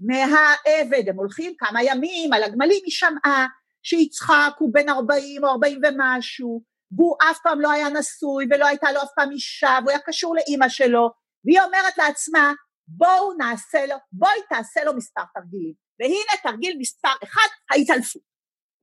מהעבד, 0.00 1.08
הם 1.08 1.16
הולכים 1.16 1.52
כמה 1.58 1.82
ימים 1.82 2.32
על 2.32 2.42
הגמלים, 2.42 2.80
היא 2.84 2.92
שמעה 2.92 3.46
שיצחק 3.82 4.52
הוא 4.58 4.70
בן 4.72 4.88
ארבעים 4.88 5.44
או 5.44 5.48
ארבעים 5.48 5.80
ומשהו, 5.82 6.62
והוא 6.96 7.16
אף 7.30 7.38
פעם 7.42 7.60
לא 7.60 7.70
היה 7.70 7.88
נשוי 7.88 8.46
ולא 8.50 8.66
הייתה 8.66 8.92
לו 8.92 9.02
אף 9.02 9.08
פעם 9.16 9.30
אישה 9.30 9.78
והוא 9.80 9.90
היה 9.90 9.98
קשור 9.98 10.34
לאימא 10.34 10.68
שלו, 10.68 11.10
והיא 11.44 11.60
אומרת 11.60 11.98
לעצמה 11.98 12.52
בואו 12.88 13.32
נעשה 13.32 13.86
לו, 13.86 13.96
בואי 14.12 14.40
תעשה 14.48 14.84
לו 14.84 14.96
מספר 14.96 15.22
תרגילים, 15.34 15.74
והנה 16.00 16.42
תרגיל 16.42 16.76
מספר 16.78 17.14
אחד, 17.24 17.48
ההתעלפות. 17.70 18.22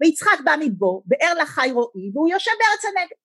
ויצחק 0.01 0.39
בא 0.45 0.55
מבור, 0.59 1.03
באר 1.05 1.33
לחי 1.41 1.71
רועי, 1.71 2.11
והוא 2.13 2.29
יושב 2.29 2.51
בארץ 2.59 2.85
הנגב. 2.85 3.17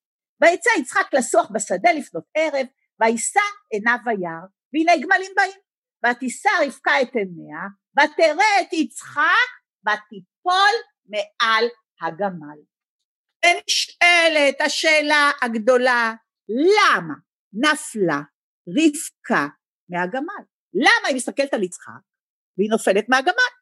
ויצא 0.42 0.70
יצחק 0.78 1.14
לסוח 1.14 1.50
בשדה 1.54 1.92
לפנות 1.92 2.24
ערב, 2.36 2.66
וישא 3.00 3.40
עיניו 3.70 3.98
וירא, 4.06 4.46
והנה 4.72 5.02
גמלים 5.02 5.32
באים. 5.36 5.60
ותישא 6.06 6.48
רבקה 6.66 7.02
את 7.02 7.14
עיניה, 7.14 7.62
ותראה 7.96 8.60
את 8.60 8.72
יצחק, 8.72 9.50
ותיפול 9.86 10.74
מעל 11.06 11.64
הגמל. 12.02 12.58
ונשאלת 13.44 14.60
השאלה 14.60 15.30
הגדולה, 15.42 16.14
למה 16.48 17.14
נפלה 17.52 18.20
רבקה 18.68 19.46
מהגמל? 19.88 20.44
למה 20.74 21.08
היא 21.08 21.16
מסתכלת 21.16 21.54
על 21.54 21.62
יצחק 21.62 22.02
והיא 22.58 22.70
נופלת 22.70 23.08
מהגמל? 23.08 23.52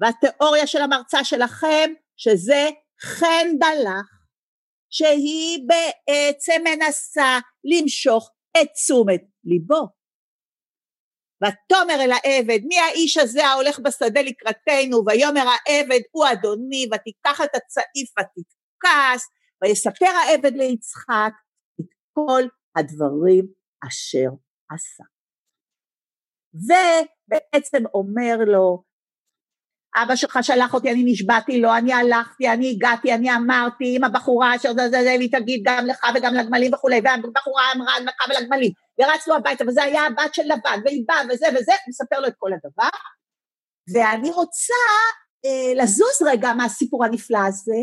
והתיאוריה 0.00 0.66
של 0.66 0.78
המרצה 0.78 1.24
שלכם 1.24 1.92
שזה 2.16 2.68
חן 3.00 3.46
דלך, 3.58 4.06
שהיא 4.90 5.58
בעצם 5.68 6.62
מנסה 6.64 7.38
למשוך 7.64 8.34
את 8.56 8.68
תשומת 8.74 9.22
ליבו. 9.44 9.97
ותאמר 11.42 12.04
אל 12.04 12.10
העבד 12.10 12.58
מי 12.64 12.78
האיש 12.78 13.16
הזה 13.16 13.46
ההולך 13.46 13.78
בשדה 13.78 14.22
לקראתנו 14.22 15.04
ויאמר 15.06 15.40
העבד 15.40 16.00
הוא 16.10 16.24
אדוני 16.32 16.86
ותיקח 16.92 17.40
את 17.44 17.54
הצעיף 17.54 18.10
ותתכס 18.18 19.26
ויספר 19.62 20.06
העבד 20.06 20.52
ליצחק 20.56 21.32
את 21.80 21.86
כל 22.12 22.42
הדברים 22.76 23.46
אשר 23.88 24.28
עשה. 24.70 25.04
ובעצם 26.54 27.86
אומר 27.94 28.36
לו 28.46 28.87
אבא 29.96 30.16
שלך 30.16 30.38
שלח 30.42 30.74
אותי, 30.74 30.90
אני 30.90 31.02
נשבעתי 31.06 31.60
לו, 31.60 31.74
אני 31.76 31.92
הלכתי, 31.92 32.48
אני 32.48 32.70
הגעתי, 32.70 33.14
אני 33.14 33.34
אמרתי, 33.34 33.84
אם 33.96 34.04
הבחורה 34.04 34.56
אשר 34.56 34.72
זה 34.72 34.82
זה 34.82 35.02
זה, 35.02 35.14
והיא 35.18 35.32
תגיד 35.32 35.60
גם 35.64 35.86
לך 35.86 36.00
וגם 36.14 36.34
לגמלים 36.34 36.74
וכולי, 36.74 37.00
והבחורה 37.04 37.62
אמרה 37.76 38.00
לך 38.00 38.28
ולגמלים, 38.28 38.72
ורצנו 39.00 39.34
הביתה, 39.34 39.64
וזה 39.68 39.82
היה 39.82 40.06
הבת 40.06 40.34
של 40.34 40.42
לבן, 40.42 40.80
והיא 40.84 41.04
באה 41.08 41.20
וזה 41.30 41.46
וזה, 41.54 41.72
מספר 41.88 42.20
לו 42.20 42.26
את 42.26 42.34
כל 42.38 42.50
הדבר, 42.52 42.98
ואני 43.94 44.30
רוצה 44.30 44.74
אה, 45.44 45.82
לזוז 45.82 46.22
רגע 46.26 46.52
מהסיפור 46.52 47.04
הנפלא 47.04 47.38
הזה, 47.48 47.80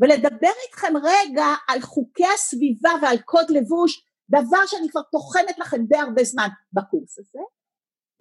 ולדבר 0.00 0.52
איתכם 0.66 0.92
רגע 0.96 1.46
על 1.68 1.80
חוקי 1.80 2.26
הסביבה 2.34 2.90
ועל 3.02 3.18
קוד 3.18 3.50
לבוש, 3.50 4.02
דבר 4.30 4.66
שאני 4.66 4.88
כבר 4.90 5.02
טוחנת 5.12 5.58
לכם 5.58 5.84
די 5.88 5.96
הרבה 5.96 6.24
זמן 6.24 6.48
בקורס 6.72 7.18
הזה, 7.18 7.38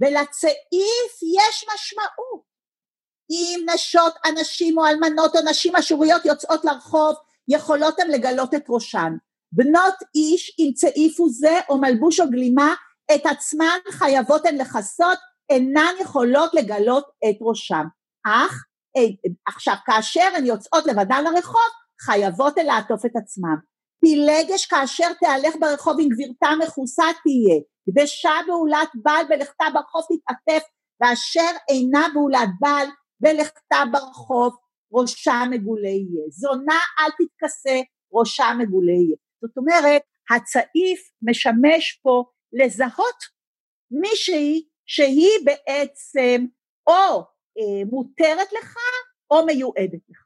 ולצעיף 0.01 1.13
יש 1.37 1.65
משמעות. 1.73 2.54
אם 3.29 3.65
נשות 3.73 4.13
אנשים 4.25 4.77
או 4.77 4.85
אלמנות 4.85 5.35
או 5.35 5.41
נשים 5.49 5.75
אשוריות 5.75 6.25
יוצאות 6.25 6.65
לרחוב, 6.65 7.15
יכולות 7.47 7.99
הן 7.99 8.11
לגלות 8.11 8.53
את 8.53 8.65
ראשן. 8.69 9.13
בנות 9.51 9.95
איש 10.15 10.55
עם 10.57 10.73
צעיף 10.73 11.19
וזה 11.19 11.59
או 11.69 11.77
מלבוש 11.77 12.19
או 12.19 12.29
גלימה, 12.29 12.73
את 13.15 13.25
עצמן 13.25 13.79
חייבות 13.91 14.45
הן 14.45 14.57
לכסות, 14.57 15.17
אינן 15.49 15.93
יכולות 16.01 16.53
לגלות 16.53 17.05
את 17.29 17.35
ראשם. 17.41 17.85
אך 18.25 18.63
אה, 18.97 19.31
עכשיו 19.47 19.75
כאשר 19.85 20.29
הן 20.35 20.45
יוצאות 20.45 20.85
לבדן 20.85 21.23
לרחוב, 21.23 21.71
חייבות 22.01 22.57
הן 22.57 22.65
לעטוף 22.65 23.05
את 23.05 23.11
עצמן. 23.15 23.55
פילגש 23.99 24.65
כאשר 24.65 25.13
תהלך 25.19 25.55
ברחוב 25.59 25.97
עם 25.99 26.09
גבירתה 26.09 26.49
מכוסה 26.59 27.03
תהיה, 27.23 27.59
קדשה 27.89 28.31
בעולת 28.47 28.89
בעל 29.03 29.25
ולכתה 29.29 29.65
ברחוב 29.73 30.01
תתעטף, 30.01 30.63
ואשר 31.01 31.51
אינה 31.69 32.07
בעולת 32.13 32.49
בעל 32.59 32.87
ולכתה 33.25 33.83
ברחוב 33.91 34.55
ראשה 34.91 35.33
מגולה 35.49 35.87
יהיה. 35.87 36.25
זונה 36.29 36.79
אל 36.99 37.11
תתכסה 37.11 37.79
ראשה 38.13 38.45
מגולה 38.59 38.91
יהיה. 38.91 39.17
זאת 39.41 39.57
אומרת 39.57 40.01
הצעיף 40.29 40.99
משמש 41.21 41.99
פה 42.03 42.23
לזהות 42.53 43.23
מישהי 43.91 44.67
שהיא 44.85 45.39
בעצם 45.45 46.45
או 46.87 47.19
אה, 47.57 47.85
מותרת 47.91 48.47
לך 48.59 48.77
או 49.31 49.45
מיועדת 49.45 50.09
לך. 50.09 50.25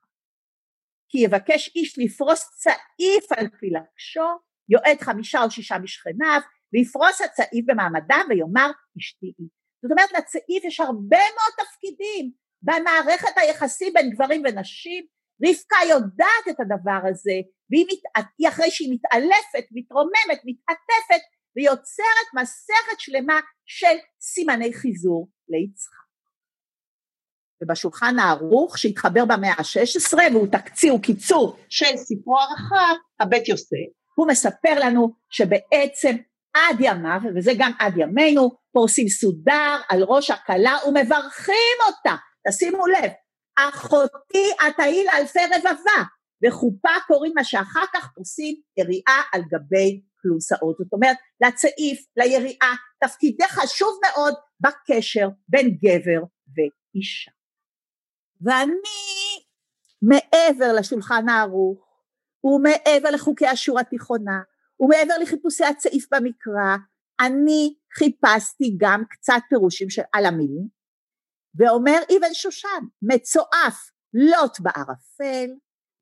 כי 1.09 1.17
יבקש 1.17 1.71
איש 1.75 1.99
לפרוס 1.99 2.49
צעיף 2.57 3.31
על 3.37 3.47
פילגשו, 3.59 4.29
יועד 4.69 5.01
חמישה 5.01 5.43
או 5.43 5.51
שישה 5.51 5.77
משכניו, 5.77 6.41
ויפרוס 6.73 7.21
הצעיף 7.21 7.65
במעמדם 7.65 8.25
ויאמר 8.29 8.71
אשתי 8.99 9.33
היא. 9.37 9.47
זאת 9.81 9.91
אומרת 9.91 10.11
לצעיף 10.11 10.65
יש 10.65 10.79
הרבה 10.79 11.17
מאוד 11.17 11.65
תפקידים, 11.65 12.31
במערכת 12.61 13.37
היחסים 13.37 13.93
בין 13.93 14.09
גברים 14.09 14.43
ונשים, 14.45 15.05
רבקה 15.45 15.77
יודעת 15.89 16.45
את 16.49 16.59
הדבר 16.59 17.09
הזה, 17.09 17.39
והיא 17.71 17.85
מת... 17.85 18.25
אחרי 18.47 18.71
שהיא 18.71 18.93
מתעלפת, 18.93 19.67
מתרוממת, 19.71 20.41
מתעטפת, 20.45 21.23
ויוצרת 21.55 22.27
מסכת 22.41 22.99
שלמה 22.99 23.39
של 23.65 23.95
סימני 24.21 24.73
חיזור 24.73 25.29
ליצחק. 25.49 25.99
ובשולחן 27.63 28.19
הערוך 28.19 28.77
שהתחבר 28.77 29.25
במאה 29.25 29.51
ה-16 29.51 30.17
והוא 30.31 30.47
תקציר, 30.47 30.91
הוא 30.91 31.01
קיצור 31.01 31.57
של 31.69 31.97
סיפור 31.97 32.41
הרחב, 32.41 32.95
הבית 33.19 33.47
יוסף, 33.47 33.75
הוא 34.15 34.27
מספר 34.27 34.79
לנו 34.79 35.13
שבעצם 35.29 36.15
עד 36.53 36.75
ימיו, 36.79 37.19
וזה 37.35 37.51
גם 37.57 37.71
עד 37.79 37.93
ימינו, 37.97 38.51
פורסים 38.71 39.07
סודר 39.07 39.77
על 39.89 40.03
ראש 40.03 40.31
הכלה 40.31 40.77
ומברכים 40.87 41.77
אותה 41.87 42.15
תשימו 42.48 42.88
לב, 42.88 43.12
אחותי 43.55 44.51
את 44.67 44.75
תהי 44.77 45.03
לאלפי 45.05 45.39
רבבה, 45.55 46.03
וחופה 46.43 46.89
קוראים 47.08 47.31
מה 47.36 47.43
שאחר 47.43 47.86
כך 47.93 48.10
עושים 48.17 48.55
יריעה 48.77 49.22
על 49.34 49.41
גבי 49.41 50.01
כלונסאות. 50.22 50.77
זאת 50.77 50.93
אומרת, 50.93 51.17
לצעיף, 51.41 52.05
ליריעה, 52.17 52.75
תפקידי 53.03 53.48
חשוב 53.48 54.00
מאוד 54.03 54.34
בקשר 54.60 55.29
בין 55.48 55.77
גבר 55.84 56.22
ואישה. 56.55 57.31
ואני 58.41 59.43
מעבר 60.01 60.74
לשולחן 60.74 61.29
הערוך, 61.29 61.89
ומעבר 62.43 63.10
לחוקי 63.10 63.48
השורה 63.48 63.81
התיכונה, 63.81 64.41
ומעבר 64.79 65.17
לחיפושי 65.22 65.63
הצעיף 65.65 66.05
במקרא, 66.12 66.77
אני 67.22 67.75
חיפשתי 67.93 68.75
גם 68.77 69.03
קצת 69.10 69.41
פירושים 69.50 69.89
של 69.89 70.01
על 70.13 70.25
המילים, 70.25 70.67
ואומר 71.55 71.99
אבן 72.17 72.33
שושן, 72.33 72.83
מצועף 73.01 73.89
לוט 74.13 74.59
בערפל, 74.59 75.49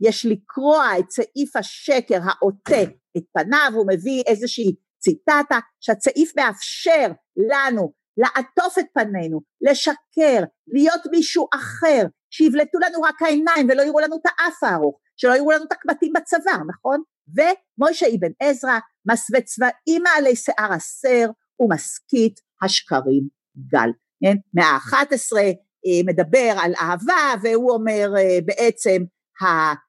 יש 0.01 0.25
לקרוע 0.25 0.99
את 0.99 1.11
סעיף 1.11 1.55
השקר 1.55 2.19
העוטה 2.23 2.83
את 3.17 3.23
פניו, 3.33 3.71
הוא 3.73 3.85
מביא 3.87 4.23
איזושהי 4.27 4.75
ציטטה 4.99 5.59
שהצעיף 5.79 6.31
מאפשר 6.37 7.07
לנו 7.37 7.93
לעטוף 8.17 8.79
את 8.79 8.85
פנינו, 8.93 9.41
לשקר, 9.61 10.43
להיות 10.67 11.01
מישהו 11.11 11.47
אחר, 11.55 12.03
שיבלטו 12.29 12.79
לנו 12.79 13.01
רק 13.01 13.21
העיניים 13.21 13.67
ולא 13.69 13.81
יראו 13.81 13.99
לנו 13.99 14.15
את 14.15 14.25
האף 14.25 14.63
הארוך, 14.63 14.99
שלא 15.17 15.35
יראו 15.35 15.51
לנו 15.51 15.63
את 15.65 15.71
הקמטים 15.71 16.13
בצוואר, 16.13 16.63
נכון? 16.67 17.01
ומוישה 17.27 18.05
אבן 18.05 18.31
עזרא, 18.39 18.79
מסווה 19.11 19.41
צבעים 19.41 20.03
מעלי 20.03 20.35
שיער 20.35 20.73
הסר 20.73 21.29
ומסכית 21.59 22.39
השקרים 22.61 23.27
גל. 23.57 23.89
כן? 24.23 24.35
מאה 24.53 24.65
ה-11 24.65 25.37
אה, 25.85 26.01
מדבר 26.05 26.53
על 26.63 26.73
אהבה 26.81 27.33
והוא 27.43 27.71
אומר 27.71 28.09
אה, 28.17 28.39
בעצם 28.45 29.03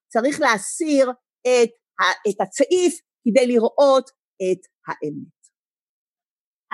צריך 0.09 0.41
להסיר 0.41 1.11
את, 1.41 1.71
את 2.29 2.41
הצעיף 2.41 3.01
כדי 3.25 3.47
לראות 3.47 4.11
את 4.37 4.61
האמת. 4.87 5.39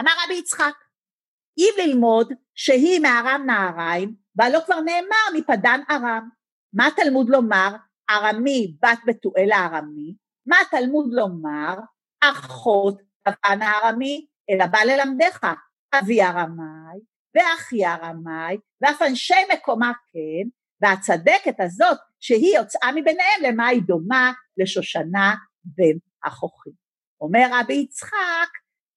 אמר 0.01 0.11
רבי 0.25 0.35
יצחק 0.35 0.75
אם 1.59 1.75
ללמוד 1.79 2.33
שהיא 2.55 3.01
מארם 3.01 3.43
נהריים, 3.47 4.15
והלא 4.37 4.59
כבר 4.67 4.81
נאמר 4.81 5.39
מפדן 5.41 5.81
ארם. 5.91 6.29
מה 6.73 6.89
תלמוד 6.97 7.29
לומר? 7.31 7.77
ארמי 8.11 8.77
בת 8.83 8.99
בתואל 9.07 9.53
הארמי, 9.53 10.17
מה 10.47 10.57
תלמוד 10.71 11.07
לומר? 11.13 11.75
אחות 12.21 13.03
לבן 13.29 13.63
הארמי, 13.63 14.27
אלא 14.51 14.67
בא 14.67 14.79
ללמדך, 14.79 15.47
אבי 15.95 16.23
ארמי, 16.23 17.01
ואחי 17.35 17.87
ארמי, 17.87 18.57
ואף 18.81 19.03
אנשי 19.03 19.35
מקומה 19.53 19.93
כן, 20.13 20.49
והצדקת 20.81 21.61
הזאת 21.61 21.99
שהיא 22.21 22.57
יוצאה 22.57 22.91
מביניהם 22.95 23.43
למה 23.43 23.67
היא 23.67 23.83
דומה 23.87 24.33
לשושנה 24.57 25.35
בן 25.65 25.99
החוכים. 26.25 26.73
אומר 27.21 27.47
רבי 27.53 27.75
יצחק, 27.75 28.49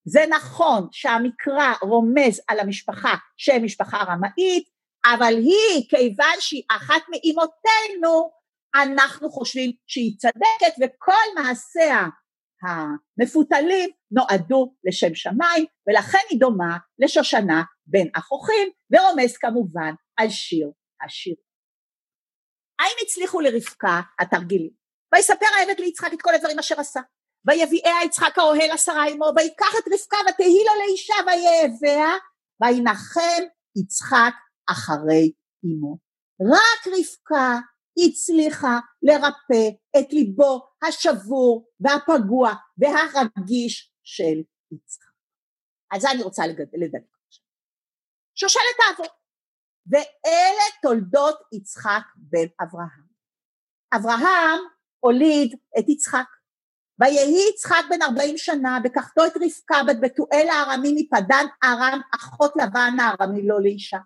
זה 0.04 0.24
נכון 0.30 0.88
שהמקרא 0.92 1.72
רומז 1.82 2.40
על 2.48 2.60
המשפחה 2.60 3.14
שהיא 3.36 3.62
משפחה 3.62 3.98
רמאית, 4.02 4.68
אבל 5.06 5.34
היא, 5.36 5.88
כיוון 5.88 6.36
שהיא 6.40 6.62
אחת 6.70 7.02
מאימותינו, 7.10 8.30
אנחנו 8.74 9.30
חושבים 9.30 9.70
שהיא 9.86 10.16
צדקת 10.18 10.74
וכל 10.80 11.42
מעשיה 11.42 12.06
המפותלים 12.62 13.90
נועדו 14.10 14.74
לשם 14.84 15.14
שמיים 15.14 15.64
ולכן 15.86 16.24
היא 16.30 16.40
דומה 16.40 16.76
לשושנה 16.98 17.62
בין 17.86 18.10
החוכים 18.14 18.68
ורומז 18.92 19.36
כמובן 19.36 19.92
על 20.16 20.28
שיר 20.28 20.70
השיר. 21.04 21.34
האם 22.78 22.96
הצליחו 23.02 23.40
לרבקה 23.40 24.00
התרגילים? 24.20 24.70
ויספר 25.14 25.46
העבד 25.56 25.80
ליצחק 25.80 26.12
את 26.12 26.22
כל 26.22 26.34
הדברים 26.34 26.58
אשר 26.58 26.80
עשה. 26.80 27.00
ויביאה 27.46 28.04
יצחק 28.04 28.38
האוהל 28.38 28.70
עשרה 28.70 29.04
עמו, 29.08 29.32
ויקח 29.36 29.72
את 29.78 29.92
רבקה 29.92 30.16
ותהי 30.28 30.64
לו 30.66 30.72
לאישה 30.84 31.14
ויאביה, 31.26 32.12
וינחם 32.62 33.42
יצחק 33.76 34.34
אחרי 34.70 35.32
אמו. 35.64 35.98
רק 36.52 36.86
רבקה 36.86 37.58
הצליחה 38.06 38.78
לרפא 39.02 39.68
את 39.98 40.12
ליבו 40.12 40.68
השבור 40.82 41.68
והפגוע 41.80 42.52
והרגיש 42.78 43.92
של 44.04 44.42
יצחק. 44.72 45.08
על 45.90 46.00
זה 46.00 46.10
אני 46.10 46.22
רוצה 46.22 46.46
לדבר 46.46 46.98
עכשיו. 47.28 47.44
שושלת 48.34 48.76
האבות, 48.88 49.12
ואלה 49.86 50.64
תולדות 50.82 51.38
יצחק 51.52 52.02
בן 52.16 52.46
אברהם. 52.62 53.08
אברהם 53.94 54.58
הוליד 55.00 55.56
את 55.78 55.88
יצחק, 55.88 56.26
ויהי 57.00 57.48
יצחק 57.50 57.84
בן 57.90 58.02
ארבעים 58.02 58.38
שנה, 58.38 58.78
וקחתו 58.84 59.26
את 59.26 59.32
רבקה 59.36 59.76
בת 59.88 59.96
בתואל 60.02 60.48
הארמי 60.48 60.94
מפדן 60.94 61.46
ארם, 61.64 62.00
אחות 62.14 62.52
לבן 62.56 62.96
הארמי 63.00 63.46
לא 63.46 63.62
לאישה. 63.62 63.98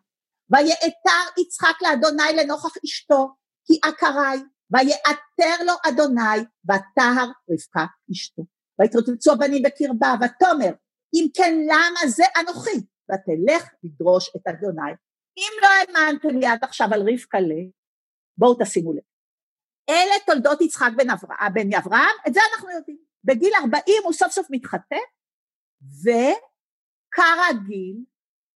ויעתר 0.51 1.41
יצחק 1.41 1.83
לאדוני 1.83 2.37
לנוכח 2.37 2.73
אשתו, 2.85 3.35
כי 3.67 3.81
עקרי, 3.85 4.43
ויעתר 4.71 5.65
לו 5.67 5.73
אדוני, 5.89 6.41
ותהר 6.65 7.29
רבקה 7.51 7.85
אשתו. 8.13 8.43
ויתרוצצו 8.81 9.33
הבנים 9.33 9.63
בקרבה, 9.63 10.15
ותאמר, 10.21 10.73
אם 11.15 11.27
כן 11.35 11.55
למה 11.67 12.09
זה 12.09 12.25
אנוכי? 12.41 12.87
ותלך 13.11 13.71
לדרוש 13.83 14.37
את 14.37 14.47
אדוני. 14.47 14.93
אם 15.37 15.53
לא 15.63 15.69
האמנתם 15.69 16.29
לי 16.29 16.47
עד 16.47 16.65
עכשיו 16.65 16.89
על 16.93 17.01
רבקה 17.01 17.41
ל... 17.41 17.51
בואו 18.39 18.57
תשימו 18.61 18.93
לב. 18.93 19.03
אלה 19.91 20.15
תולדות 20.27 20.61
יצחק 20.61 20.91
בן 20.97 21.11
אברהם, 21.11 21.53
בן 21.55 21.75
אברהם, 21.75 22.17
את 22.29 22.35
זה 22.35 22.41
אנחנו 22.53 22.71
יודעים. 22.71 22.99
בגיל 23.25 23.53
40 23.55 23.83
הוא 24.05 24.13
סוף 24.13 24.33
סוף 24.33 24.47
מתחתן, 24.51 24.97
וכרגיל, 27.13 27.97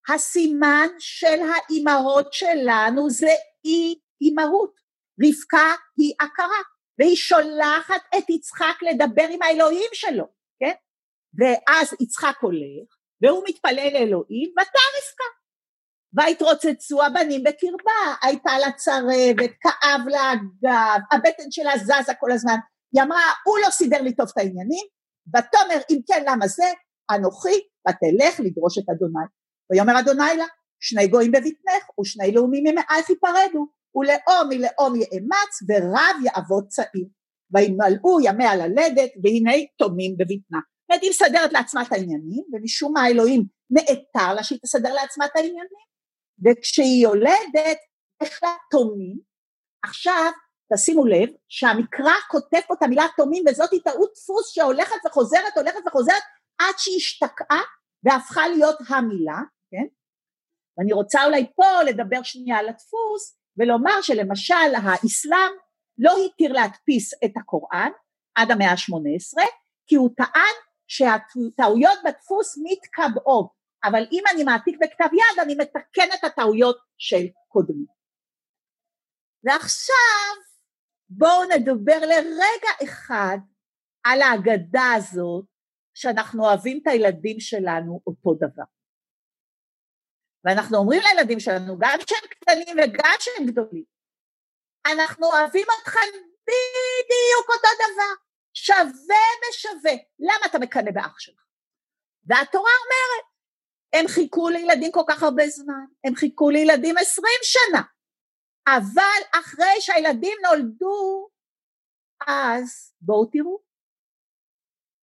הסימן 0.08 0.88
של 0.98 1.40
האימהות 1.40 2.32
שלנו 2.32 3.10
זה 3.10 3.30
אי 3.64 3.98
אימהות. 4.20 4.85
רבקה 5.24 5.74
היא 5.96 6.14
עקרה, 6.20 6.62
והיא 6.98 7.16
שולחת 7.16 8.02
את 8.18 8.30
יצחק 8.30 8.76
לדבר 8.82 9.26
עם 9.30 9.42
האלוהים 9.42 9.90
שלו, 9.92 10.24
כן? 10.60 10.72
ואז 11.38 11.94
יצחק 12.00 12.36
הולך, 12.40 12.88
והוא 13.22 13.44
מתפלל 13.48 13.90
לאלוהים, 13.92 14.52
ותא 14.52 14.78
רבקה. 14.96 15.36
ויתרוצצו 16.16 17.02
הבנים 17.02 17.42
בקרבה, 17.44 18.16
הייתה 18.22 18.58
לה 18.58 18.72
צרבת, 18.72 19.50
כאב 19.60 20.08
לה 20.08 20.30
הגב, 20.30 21.00
הבטן 21.12 21.50
שלה 21.50 21.78
זזה 21.78 22.14
כל 22.20 22.32
הזמן. 22.32 22.56
היא 22.94 23.02
אמרה, 23.02 23.22
הוא 23.44 23.58
לא 23.64 23.70
סידר 23.70 24.02
לי 24.02 24.14
טוב 24.14 24.26
את 24.32 24.38
העניינים, 24.38 24.86
ותאמר, 25.28 25.80
אם 25.90 25.98
כן, 26.06 26.24
למה 26.26 26.48
זה? 26.48 26.64
אנוכי, 27.10 27.60
ותלך 27.88 28.40
לדרוש 28.40 28.78
את 28.78 28.84
אדוני. 28.88 29.26
ויאמר 29.70 30.00
אדוני 30.00 30.36
לה, 30.36 30.44
שני 30.80 31.08
גויים 31.08 31.32
בבטנך, 31.32 31.98
ושני 32.00 32.32
לאומים 32.32 32.64
ממעייך 32.66 33.10
ייפרדו, 33.10 33.66
ולאום 33.96 34.48
מלאום 34.48 34.94
יאמץ, 34.94 35.52
ורב 35.68 36.16
יעבוד 36.24 36.68
צעיר. 36.68 37.06
וימלאו 37.50 38.20
ימי 38.22 38.44
הללדת, 38.44 39.10
והנה 39.22 39.52
תומים 39.78 40.16
בבטנה. 40.16 40.58
זאת 40.58 40.90
אומרת, 40.90 41.02
היא 41.02 41.10
מסדרת 41.10 41.52
לעצמה 41.52 41.82
את 41.82 41.92
העניינים, 41.92 42.44
ומשום 42.52 42.92
מה 42.92 43.02
האלוהים 43.02 43.44
נעתר 43.70 44.34
לה 44.34 44.44
שהיא 44.44 44.58
תסדר 44.62 44.94
לעצמה 44.94 45.26
את 45.26 45.30
העניינים, 45.34 45.86
וכשהיא 46.44 47.02
יולדת, 47.02 47.78
יש 48.22 48.42
לה 48.42 48.54
תומים. 48.70 49.18
עכשיו, 49.84 50.32
תשימו 50.74 51.06
לב 51.06 51.28
שהמקרא 51.48 52.12
כותב 52.30 52.60
פה 52.66 52.74
את 52.74 52.82
המילה 52.82 53.04
תומים, 53.16 53.44
וזאת 53.48 53.70
טעות 53.84 54.10
דפוס 54.16 54.54
שהולכת 54.54 54.96
וחוזרת, 55.06 55.56
הולכת 55.56 55.80
וחוזרת, 55.86 56.22
עד 56.58 56.74
שהיא 56.78 56.96
השתקעה 56.96 57.62
והפכה 58.04 58.48
להיות 58.48 58.76
המילה, 58.88 59.38
כן? 59.70 59.86
ואני 60.78 60.92
רוצה 60.92 61.24
אולי 61.24 61.46
פה 61.56 61.82
לדבר 61.82 62.22
שנייה 62.22 62.58
על 62.58 62.68
הדפוס, 62.68 63.38
ולומר 63.58 64.02
שלמשל 64.02 64.74
האסלאם 64.82 65.52
לא 65.98 66.14
התיר 66.26 66.52
להדפיס 66.52 67.14
את 67.24 67.32
הקוראן 67.36 67.90
עד 68.34 68.50
המאה 68.50 68.70
ה-18, 68.70 69.42
כי 69.86 69.94
הוא 69.94 70.10
טען 70.16 70.56
שהטעויות 70.88 71.98
בדפוס 72.04 72.58
מתקבעות, 72.62 73.50
אבל 73.84 74.06
אם 74.12 74.22
אני 74.34 74.44
מעתיק 74.44 74.76
בכתב 74.80 75.08
יד 75.12 75.40
אני 75.42 75.54
מתקן 75.54 76.08
את 76.18 76.24
הטעויות 76.24 76.76
של 76.98 77.26
קודמי. 77.48 77.86
ועכשיו 79.44 80.34
בואו 81.08 81.44
נדבר 81.44 81.98
לרגע 82.00 82.70
אחד 82.84 83.38
על 84.04 84.22
ההגדה 84.22 84.92
הזאת 84.96 85.44
שאנחנו 85.94 86.44
אוהבים 86.44 86.78
את 86.82 86.86
הילדים 86.86 87.40
שלנו 87.40 88.00
אותו 88.06 88.34
דבר. 88.34 88.75
ואנחנו 90.46 90.78
אומרים 90.78 91.02
לילדים 91.02 91.40
שלנו, 91.40 91.78
גם 91.78 91.98
כשהם 92.06 92.28
קטנים 92.30 92.76
וגם 92.78 93.14
כשהם 93.18 93.46
גדולים, 93.46 93.84
אנחנו 94.86 95.26
אוהבים 95.26 95.66
אתכם 95.82 96.08
בדיוק 96.46 97.48
אותו 97.48 97.68
דבר, 97.74 98.12
שווה 98.54 99.24
בשווה. 99.42 99.92
למה 100.18 100.46
אתה 100.46 100.58
מקנא 100.58 100.90
באח 100.90 101.18
שלך? 101.18 101.40
והתורה 102.24 102.70
אומרת, 102.84 103.26
הם 103.92 104.08
חיכו 104.08 104.48
לילדים 104.48 104.92
כל 104.92 105.02
כך 105.08 105.22
הרבה 105.22 105.48
זמן, 105.48 105.84
הם 106.04 106.14
חיכו 106.14 106.50
לילדים 106.50 106.98
עשרים 106.98 107.40
שנה, 107.42 107.82
אבל 108.68 109.40
אחרי 109.40 109.80
שהילדים 109.80 110.38
נולדו, 110.42 111.28
אז 112.26 112.94
בואו 113.00 113.26
תראו. 113.26 113.60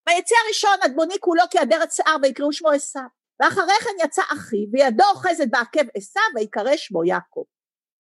ויצא 0.06 0.38
הראשון 0.46 0.78
אדמוני 0.86 1.16
כולו 1.20 1.44
כאדרת 1.52 1.92
שיער 1.92 2.16
ויקראו 2.22 2.54
שמו 2.54 2.70
עשיו. 2.70 3.23
ואחרי 3.44 3.74
כן 3.84 4.06
יצא 4.06 4.22
אחי 4.34 4.66
וידו 4.72 5.04
אוחזת 5.04 5.48
בעקב 5.52 5.90
עשיו 5.98 6.24
ויקרא 6.36 6.78
שמו 6.78 7.04
יעקב. 7.04 7.44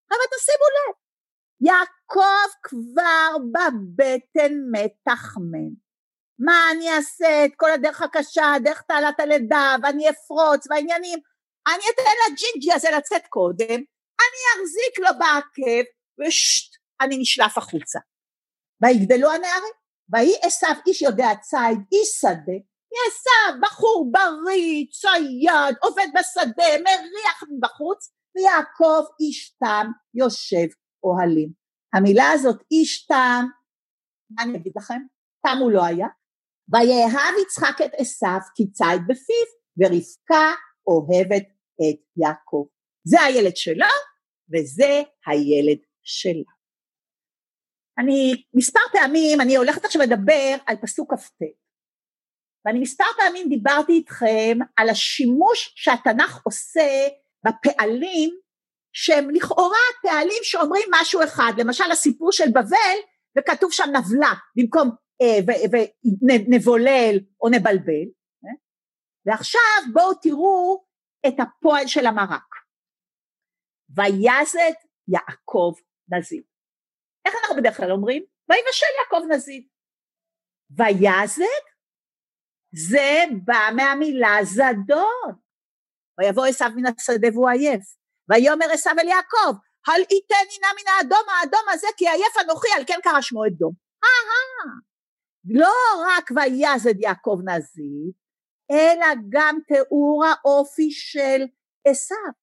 אבל 0.09 0.25
תשימו 0.35 0.65
לב, 0.75 0.95
יעקב 1.67 2.49
כבר 2.63 3.37
בבטן 3.53 4.53
מתחמן. 4.71 5.69
מה 6.39 6.71
אני 6.71 6.95
אעשה 6.95 7.45
את 7.45 7.51
כל 7.55 7.71
הדרך 7.71 8.01
הקשה, 8.01 8.53
דרך 8.63 8.81
תעלת 8.81 9.19
הלידה, 9.19 9.75
ואני 9.83 10.09
אפרוץ, 10.09 10.67
והעניינים, 10.69 11.19
אני 11.67 11.83
אתן 11.93 12.33
לג'ינג'י 12.33 12.73
הזה 12.73 12.87
לצאת 12.97 13.27
קודם, 13.29 13.79
אני 14.23 14.41
אחזיק 14.53 14.99
לו 14.99 15.19
בעקב, 15.19 15.83
ושט, 16.19 16.75
אני 17.01 17.17
נשלף 17.17 17.57
החוצה. 17.57 17.99
ויגדלו 18.81 19.31
הנערים, 19.31 19.73
ויהי 20.13 20.35
עשיו 20.41 20.75
איש 20.87 21.01
יודע 21.01 21.29
ציד, 21.41 21.79
איש 21.91 22.09
שדה, 22.21 22.57
עשיו 23.07 23.59
בחור 23.61 24.11
בריא, 24.11 24.85
צייד, 24.91 25.75
עובד 25.81 26.07
בשדה, 26.19 26.69
מריח 26.83 27.43
מבחוץ, 27.51 28.13
ויעקב 28.35 29.03
איש 29.19 29.55
תם 29.59 29.87
יושב 30.13 30.67
אוהלים. 31.03 31.49
המילה 31.93 32.31
הזאת 32.31 32.63
איש 32.71 33.05
תם, 33.05 33.45
מה 34.29 34.43
אני 34.43 34.57
אגיד 34.57 34.73
לכם? 34.75 35.01
תם 35.43 35.57
הוא 35.59 35.71
לא 35.71 35.85
היה. 35.85 36.07
ויאהב 36.73 37.33
יצחק 37.41 37.81
את 37.85 37.91
עשיו 37.97 38.39
כי 38.55 38.71
ציד 38.71 39.01
בפיו, 39.07 39.47
ורבקה 39.77 40.53
אוהבת 40.87 41.47
את 41.75 41.99
יעקב. 42.17 42.65
זה 43.03 43.21
הילד 43.21 43.55
שלו, 43.55 43.85
וזה 44.53 45.01
הילד 45.25 45.79
שלה. 46.03 46.53
אני 47.99 48.43
מספר 48.53 48.79
פעמים, 48.91 49.41
אני 49.41 49.55
הולכת 49.55 49.85
עכשיו 49.85 50.01
לדבר 50.01 50.55
על 50.65 50.75
פסוק 50.81 51.13
כ"ט. 51.13 51.62
ואני 52.65 52.79
מספר 52.79 53.03
פעמים 53.17 53.49
דיברתי 53.49 53.91
איתכם 53.91 54.57
על 54.77 54.89
השימוש 54.89 55.73
שהתנ"ך 55.75 56.41
עושה 56.43 57.07
בפעלים 57.45 58.29
שהם 58.93 59.29
לכאורה 59.29 59.85
פעלים 60.01 60.43
שאומרים 60.43 60.89
משהו 61.01 61.23
אחד, 61.23 61.51
למשל 61.57 61.91
הסיפור 61.91 62.31
של 62.31 62.49
בבל 62.49 62.97
וכתוב 63.37 63.71
שם 63.71 63.89
נבלה 63.89 64.33
במקום 64.55 64.89
אה, 65.21 65.53
ונבולל 66.21 67.19
או 67.41 67.49
נבלבל, 67.49 68.05
אה? 68.45 68.53
ועכשיו 69.25 69.93
בואו 69.93 70.13
תראו 70.13 70.85
את 71.27 71.33
הפועל 71.39 71.87
של 71.87 72.05
המרק. 72.05 72.53
ויזד 73.95 74.73
יעקב 75.07 75.73
נזיד. 76.07 76.43
איך 77.25 77.35
אנחנו 77.41 77.55
בדרך 77.55 77.77
כלל 77.77 77.91
אומרים? 77.91 78.23
ויבשל 78.49 78.85
יעקב 78.99 79.25
נזיד. 79.33 79.67
ויזד 80.77 81.63
זה 82.73 83.23
בא 83.43 83.69
מהמילה 83.75 84.37
זדון. 84.43 85.33
ויבוא 86.19 86.45
עשיו 86.45 86.69
מן 86.75 86.85
השדה 86.85 87.27
והוא 87.33 87.49
עייף. 87.49 87.83
ויאמר 88.29 88.65
עשיו 88.71 88.93
אל 88.99 89.07
יעקב, 89.07 89.57
הל 89.87 90.01
יתני 90.01 90.57
נא 90.61 90.67
מן 90.77 90.91
האדום 90.91 91.29
האדום 91.29 91.69
הזה 91.69 91.87
כי 91.97 92.09
עייף 92.09 92.37
אנוכי 92.41 92.67
על 92.75 92.83
כן 92.87 92.99
קרא 93.03 93.21
שמו 93.21 93.45
את 93.45 93.57
דום. 93.57 93.73
אהה, 94.03 94.73
לא 95.45 95.73
רק 96.07 96.31
ויזד 96.35 96.99
יעקב 96.99 97.37
נזיר, 97.45 98.11
אלא 98.71 99.07
גם 99.29 99.59
תיאור 99.67 100.25
האופי 100.25 100.91
של 100.91 101.43
עשיו, 101.87 102.33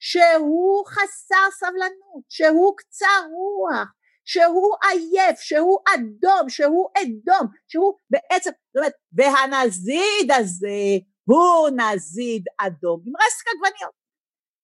שהוא 0.00 0.86
חסר 0.86 1.50
סבלנות, 1.50 2.24
שהוא 2.28 2.76
קצר 2.76 3.26
רוח, 3.32 3.88
שהוא 4.26 4.76
עייף, 4.82 5.40
שהוא 5.40 5.78
אדום, 5.94 6.48
שהוא 6.48 6.88
אדום, 6.98 7.46
שהוא 7.68 7.94
בעצם, 8.10 8.50
זאת 8.50 8.76
אומרת, 8.76 8.92
והנזיד 9.12 10.30
הזה 10.38 11.06
הוא 11.24 11.68
נזיד 11.68 12.44
אדום 12.60 13.02
עם 13.06 13.12
רסק 13.16 13.46
עגבניות. 13.48 13.94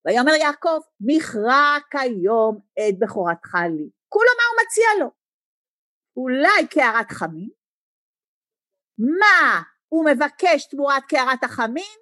ויאמר 0.05 0.33
יעקב, 0.33 0.79
מכרע 0.99 1.77
כיום 1.91 2.59
את 2.79 2.99
בכורתך 2.99 3.55
לי. 3.55 3.89
כולו 4.09 4.31
מה 4.37 4.43
הוא 4.49 4.65
מציע 4.65 4.87
לו? 4.99 5.11
אולי 6.17 6.67
קערת 6.69 7.11
חמין? 7.11 7.49
מה 8.97 9.61
הוא 9.89 10.05
מבקש 10.05 10.67
תמורת 10.71 11.03
קערת 11.07 11.43
החמין? 11.43 11.97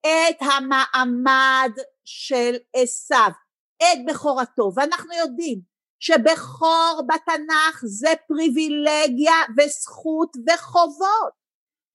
את 0.00 0.36
המעמד 0.40 1.72
של 2.04 2.54
עשיו, 2.76 3.30
את 3.76 3.98
בכורתו, 4.08 4.72
ואנחנו 4.76 5.12
יודעים 5.14 5.60
שבכור 6.00 7.02
בתנ"ך 7.06 7.80
זה 7.84 8.12
פריבילגיה 8.28 9.34
וזכות 9.58 10.36
וחובות, 10.48 11.32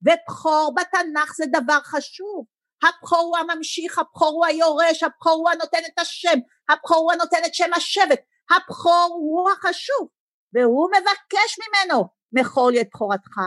ובכור 0.02 0.74
בתנ"ך 0.76 1.34
זה 1.36 1.46
דבר 1.52 1.80
חשוב, 1.84 2.46
הבכור 2.84 3.20
הוא 3.20 3.38
הממשיך, 3.38 4.00
הבכור 4.00 4.30
הוא 4.30 4.46
היורש, 4.46 5.04
הבכור 5.04 5.34
הוא 5.34 5.50
הנותן 5.50 5.86
את 5.94 6.00
השם, 6.00 6.40
הבכור 6.70 6.98
הוא 6.98 7.12
הנותן 7.12 7.38
את 7.46 7.54
שם 7.56 7.74
השבט, 7.76 8.22
הבכור 8.52 9.18
הוא 9.20 9.52
החשוב, 9.52 10.08
והוא 10.54 10.90
מבקש 10.90 11.60
ממנו, 11.64 12.06
מחול 12.34 12.74
את 12.82 12.88
בכורתך. 12.88 13.38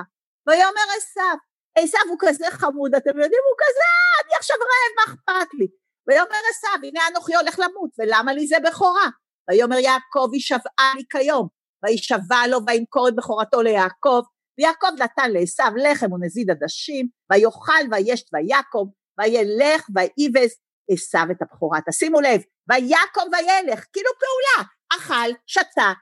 ויאמר 0.47 0.87
עשיו, 0.99 1.37
עשיו 1.79 2.01
הוא 2.09 2.19
כזה 2.21 2.47
חמוד, 2.51 2.95
אתם 2.95 3.11
יודעים, 3.11 3.42
הוא 3.51 3.57
כזה, 3.62 3.88
אני 4.25 4.35
עכשיו 4.38 4.57
רעב, 4.57 4.92
מה 4.97 5.12
אכפת 5.12 5.55
לי? 5.59 5.66
ויאמר 6.09 6.40
עשיו, 6.51 6.79
הנה 6.83 7.01
אנוכי 7.11 7.35
הולך 7.35 7.59
למות, 7.59 7.90
ולמה 7.99 8.33
לי 8.33 8.47
זה 8.47 8.57
בכורה? 8.64 9.09
ויאמר 9.50 9.78
יעקב, 9.78 10.28
ישבעה 10.35 10.92
לי 10.96 11.02
כיום, 11.11 11.48
וישבע 11.85 12.46
לו 12.50 12.59
וימכור 12.66 13.09
את 13.09 13.14
בכורתו 13.16 13.62
ליעקב, 13.62 14.20
ויעקב 14.59 15.02
נתן 15.02 15.30
לעשיו 15.30 15.72
לחם 15.76 16.12
ונזיד 16.12 16.50
עדשים, 16.50 17.09
ויאכל 17.32 17.82
וישת 17.90 18.26
ויעקב, 18.35 18.87
וילך 19.18 19.87
ויבז 19.94 20.50
עשיו 20.90 21.26
את 21.30 21.42
הבכורה. 21.42 21.78
תשימו 21.88 22.20
לב, 22.20 22.40
ויעקב 22.70 23.26
וילך, 23.32 23.85
כאילו 23.92 24.11
פעולה, 24.20 24.68
אכל, 24.92 25.30
שתה, 25.46 25.92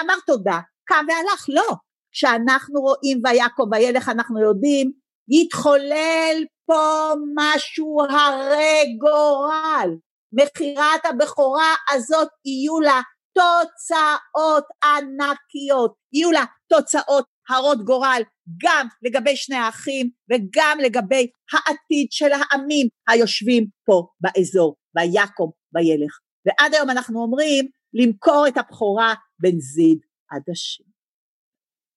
אמר 0.00 0.14
תודה, 0.26 0.60
קם 0.84 1.06
והלך, 1.08 1.46
לא. 1.48 1.74
כשאנחנו 2.12 2.80
רואים 2.80 3.20
ויעקב 3.24 3.62
וילך 3.72 4.08
אנחנו 4.08 4.40
יודעים, 4.40 4.92
יתחולל 5.28 6.44
פה 6.66 7.12
משהו 7.34 7.98
הרי 8.10 8.98
גורל. 9.00 9.90
מכירת 10.36 11.04
הבכורה 11.04 11.74
הזאת 11.94 12.28
יהיו 12.44 12.80
לה 12.80 13.00
תוצאות 13.34 14.64
ענקיות, 14.84 15.94
יהיו 16.12 16.32
לה 16.32 16.44
תוצאות 16.68 17.26
הרות 17.48 17.84
גורל 17.84 18.22
גם 18.62 18.86
לגבי 19.02 19.36
שני 19.36 19.56
האחים 19.56 20.10
וגם 20.30 20.78
לגבי 20.82 21.30
העתיד 21.52 22.06
של 22.10 22.30
העמים 22.32 22.88
היושבים 23.08 23.66
פה 23.84 24.06
באזור, 24.20 24.76
ויעקב 24.96 25.50
וילך. 25.74 26.18
ועד 26.46 26.74
היום 26.74 26.90
אנחנו 26.90 27.22
אומרים 27.22 27.68
למכור 27.94 28.44
את 28.48 28.56
הבכורה 28.56 29.14
בנזיד 29.38 29.98
עדשים. 30.30 30.86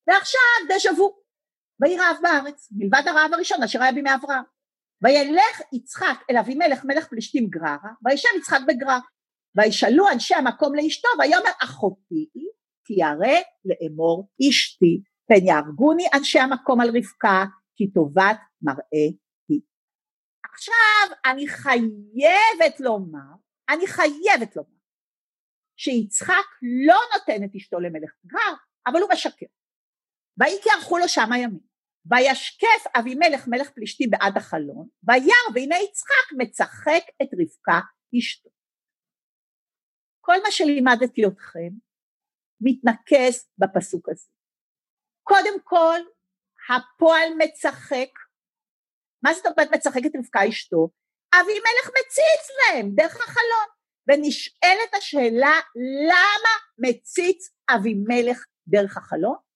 ועכשיו 0.08 0.41
דז'ה 0.69 1.02
וו, 1.02 1.19
ויהי 1.82 1.97
רעב 1.97 2.17
בארץ, 2.21 2.69
מלבד 2.71 3.08
הרעב 3.08 3.34
הראשון 3.34 3.63
אשר 3.63 3.82
היה 3.82 3.91
בימי 3.91 4.15
אברהם. 4.15 4.43
וילך 5.01 5.62
יצחק 5.73 6.23
אל 6.29 6.38
אבימלך 6.38 6.85
מלך 6.85 7.07
פלישתים 7.07 7.47
גררה, 7.49 7.91
וישב 8.05 8.29
יצחק 8.38 8.59
בגרר. 8.67 8.99
וישאלו 9.55 10.09
אנשי 10.13 10.35
המקום 10.35 10.75
לאשתו, 10.75 11.07
ויאמר 11.19 11.51
אחותי 11.63 12.29
תירא 12.85 13.41
לאמור 13.65 14.29
אשתי, 14.49 15.01
פן 15.27 15.45
יהרגוני 15.45 16.03
אנשי 16.13 16.39
המקום 16.39 16.81
על 16.81 16.88
רבקה, 16.88 17.45
כי 17.75 17.91
טובת 17.91 18.38
מראה 18.62 19.07
היא. 19.49 19.62
עכשיו 20.53 21.17
אני 21.31 21.47
חייבת 21.47 22.79
לומר, 22.79 23.29
אני 23.69 23.88
חייבת 23.88 24.55
לומר, 24.55 24.79
שיצחק 25.77 26.45
לא 26.85 26.99
נותן 27.13 27.43
את 27.43 27.55
אשתו 27.55 27.79
למלך 27.79 28.12
גרר, 28.25 28.53
אבל 28.88 29.01
הוא 29.01 29.09
משקר. 29.13 29.45
ויהי 30.38 30.62
כי 30.63 30.69
ערכו 30.69 30.97
לו 30.97 31.07
שם 31.07 31.31
הימים. 31.31 31.68
וישקף 32.09 32.83
אבימלך 32.99 33.47
מלך 33.47 33.69
פלישתי 33.69 34.07
בעד 34.07 34.37
החלון, 34.37 34.87
וירא 35.03 35.55
והנה 35.55 35.75
יצחק 35.79 36.27
מצחק 36.37 37.03
את 37.21 37.27
רבקה 37.33 37.79
אשתו. 38.19 38.49
כל 40.21 40.35
מה 40.43 40.51
שלימדתי 40.51 41.21
אתכם 41.27 41.69
מתנקז 42.61 43.49
בפסוק 43.57 44.09
הזה. 44.09 44.31
קודם 45.23 45.61
כל, 45.63 45.99
הפועל 46.69 47.29
מצחק, 47.37 48.09
מה 49.23 49.33
זאת 49.33 49.45
אומרת 49.45 49.73
מצחק 49.73 50.01
את 50.05 50.11
רבקה 50.17 50.49
אשתו? 50.49 50.89
אבימלך 51.33 51.89
מציץ 51.89 52.47
להם 52.59 52.89
דרך 52.95 53.15
החלון, 53.15 53.67
ונשאלת 54.07 54.93
השאלה 54.97 55.59
למה 56.07 56.53
מציץ 56.77 57.49
אבימלך 57.69 58.45
דרך 58.67 58.97
החלון? 58.97 59.48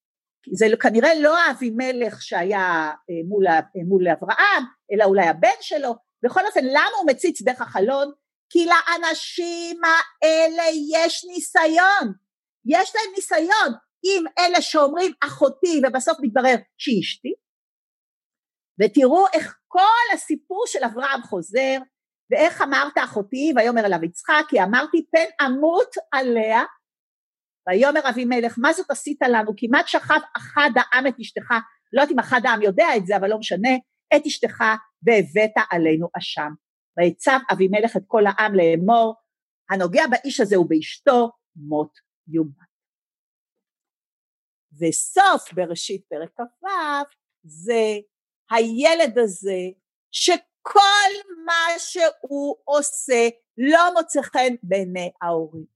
זה 0.51 0.65
כנראה 0.79 1.15
לא 1.15 1.51
אבימלך 1.51 2.21
שהיה 2.21 2.91
אה, 3.09 3.15
מול, 3.27 3.47
אה, 3.47 3.59
מול 3.87 4.07
אברהם, 4.07 4.63
אלא 4.93 5.03
אולי 5.05 5.27
הבן 5.27 5.59
שלו, 5.61 5.95
בכל 6.23 6.45
אופן 6.45 6.65
למה 6.65 6.97
הוא 6.99 7.11
מציץ 7.11 7.41
דרך 7.41 7.61
החלון? 7.61 8.11
כי 8.49 8.65
לאנשים 8.65 9.81
האלה 9.83 10.63
יש 10.91 11.25
ניסיון, 11.29 12.13
יש 12.65 12.95
להם 12.95 13.13
ניסיון. 13.15 13.73
עם 14.03 14.23
אלה 14.39 14.61
שאומרים 14.61 15.11
אחותי 15.23 15.81
ובסוף 15.83 16.17
מתברר 16.21 16.55
שהיא 16.77 17.01
אשתי, 17.01 17.33
ותראו 18.79 19.25
איך 19.33 19.57
כל 19.67 20.13
הסיפור 20.13 20.63
של 20.67 20.83
אברהם 20.83 21.21
חוזר, 21.21 21.77
ואיך 22.31 22.61
אמרת 22.61 22.93
אחותי, 23.03 23.53
ויאמר 23.55 23.85
אליו 23.85 24.03
יצחק, 24.03 24.43
כי 24.49 24.63
אמרתי 24.63 25.05
פן 25.11 25.45
אמות 25.45 25.95
עליה 26.11 26.63
ויאמר 27.67 28.09
אבימלך 28.09 28.55
מה 28.57 28.73
זאת 28.73 28.91
עשית 28.91 29.19
לנו? 29.21 29.51
כמעט 29.57 29.87
שכב 29.87 30.19
אחד 30.37 30.69
העם 30.75 31.07
את 31.07 31.13
אשתך. 31.21 31.51
לא 31.93 32.01
יודעת 32.01 32.13
אם 32.13 32.19
אחד 32.19 32.41
העם 32.45 32.61
יודע 32.61 32.87
את 32.97 33.05
זה 33.05 33.17
אבל 33.17 33.29
לא 33.29 33.37
משנה. 33.37 33.69
את 34.15 34.25
אשתך 34.25 34.63
והבאת 35.03 35.65
עלינו 35.71 36.07
אשם. 36.17 36.51
ויצב 36.97 37.39
אבימלך 37.53 37.97
את 37.97 38.01
כל 38.07 38.23
העם 38.25 38.53
לאמור 38.55 39.15
הנוגע 39.69 40.03
באיש 40.07 40.39
הזה 40.39 40.59
ובאשתו 40.59 41.29
מות 41.55 41.99
יומת. 42.27 42.73
וסוף 44.79 45.53
בראשית 45.53 46.05
פרק 46.09 46.29
כ"ו 46.37 46.67
זה 47.43 47.97
הילד 48.51 49.17
הזה 49.17 49.61
שכל 50.11 51.09
מה 51.45 51.79
שהוא 51.79 52.55
עושה 52.65 53.29
לא 53.57 53.93
מוצא 53.93 54.21
חן 54.21 54.53
בעיני 54.63 55.11
ההורים 55.21 55.72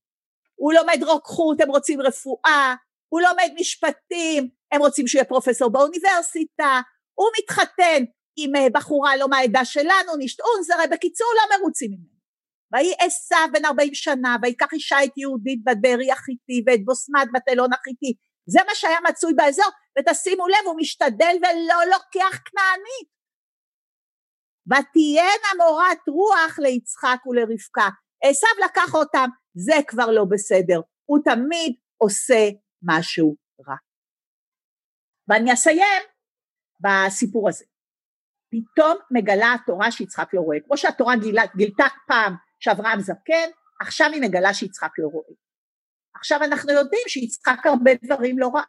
הוא 0.57 0.73
לומד 0.73 1.03
רוקחות, 1.03 1.61
הם 1.61 1.69
רוצים 1.69 2.01
רפואה, 2.01 2.75
הוא 3.09 3.21
לומד 3.21 3.49
משפטים, 3.59 4.49
הם 4.71 4.81
רוצים 4.81 5.07
שהוא 5.07 5.19
יהיה 5.19 5.25
פרופסור 5.25 5.69
באוניברסיטה, 5.71 6.81
הוא 7.13 7.27
מתחתן 7.39 8.03
עם 8.37 8.55
אה, 8.55 8.67
בחורה 8.73 9.17
לא 9.17 9.27
מהעדה 9.27 9.65
שלנו, 9.65 10.11
נשתאון 10.17 10.63
זרה, 10.63 10.87
בקיצור 10.91 11.27
לא 11.35 11.57
מרוצים 11.57 11.91
ממנו. 11.91 12.17
ויהי 12.73 12.93
עשיו 12.99 13.47
בן 13.53 13.65
ארבעים 13.65 13.93
שנה, 13.93 14.37
ויקח 14.41 14.73
אישה 14.73 15.03
את 15.03 15.17
יהודית 15.17 15.59
בת 15.63 15.77
בארי 15.81 16.11
החיתי, 16.11 16.63
ואת 16.65 16.85
בוסמת 16.85 17.27
בת 17.33 17.47
אלון 17.49 17.73
החיתי, 17.73 18.13
זה 18.49 18.59
מה 18.67 18.75
שהיה 18.75 18.97
מצוי 19.09 19.33
באזור, 19.33 19.69
ותשימו 19.99 20.47
לב, 20.47 20.65
הוא 20.65 20.75
משתדל 20.77 21.35
ולא 21.41 21.85
לוקח 21.85 22.39
כנענית. 22.45 23.17
ותהיינה 24.67 25.49
מורת 25.57 26.07
רוח 26.07 26.59
ליצחק 26.59 27.19
ולרבקה. 27.25 27.89
עשו 28.23 28.47
לקח 28.65 28.93
אותם, 28.93 29.29
זה 29.53 29.75
כבר 29.87 30.11
לא 30.11 30.25
בסדר, 30.31 30.79
הוא 31.05 31.19
תמיד 31.25 31.75
עושה 31.97 32.49
משהו 32.83 33.35
רע. 33.67 33.75
ואני 35.27 35.53
אסיים 35.53 36.03
בסיפור 36.79 37.49
הזה. 37.49 37.65
פתאום 38.51 38.97
מגלה 39.11 39.53
התורה 39.53 39.91
שיצחק 39.91 40.33
לא 40.33 40.41
רואה, 40.41 40.57
כמו 40.65 40.77
שהתורה 40.77 41.15
גילה, 41.21 41.43
גילתה 41.57 41.85
פעם 42.07 42.35
שאברהם 42.59 42.99
זקן, 42.99 43.49
עכשיו 43.81 44.07
היא 44.13 44.21
מגלה 44.21 44.53
שיצחק 44.53 44.91
לא 44.97 45.07
רואה. 45.07 45.29
עכשיו 46.15 46.39
אנחנו 46.43 46.71
יודעים 46.71 47.03
שיצחק 47.07 47.65
הרבה 47.65 47.91
דברים 48.03 48.39
לא 48.39 48.47
רע, 48.47 48.61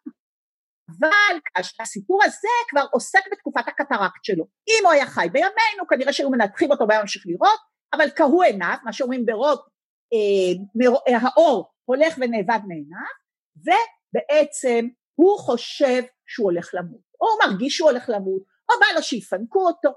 אבל 0.90 1.38
הסיפור 1.80 2.24
הזה 2.24 2.48
כבר 2.68 2.84
עוסק 2.92 3.20
בתקופת 3.32 3.68
הקטרקט 3.68 4.24
שלו. 4.24 4.44
אם 4.68 4.84
הוא 4.84 4.92
היה 4.92 5.06
חי 5.06 5.26
בימינו, 5.32 5.86
כנראה 5.88 6.12
שהיו 6.12 6.30
מנתחים 6.30 6.70
אותו 6.70 6.84
והיה 6.88 7.00
ממשיך 7.00 7.22
לראות, 7.26 7.60
אבל 7.92 8.10
קהו 8.10 8.42
עיניו, 8.42 8.76
מה 8.84 8.92
שאומרים 8.92 9.26
ברוב, 9.26 9.58
אה, 10.12 10.82
אה, 11.08 11.18
האור 11.22 11.70
הולך 11.84 12.14
ונאבד 12.18 12.58
מעיניו, 12.68 13.14
ובעצם 13.56 14.88
הוא 15.14 15.38
חושב 15.38 16.02
שהוא 16.26 16.44
הולך 16.44 16.70
למות, 16.74 17.00
או 17.20 17.26
הוא 17.26 17.50
מרגיש 17.50 17.76
שהוא 17.76 17.90
הולך 17.90 18.08
למות, 18.08 18.42
או 18.68 18.74
בא 18.80 18.86
לו 18.94 19.02
שיפנקו 19.02 19.66
אותו. 19.66 19.90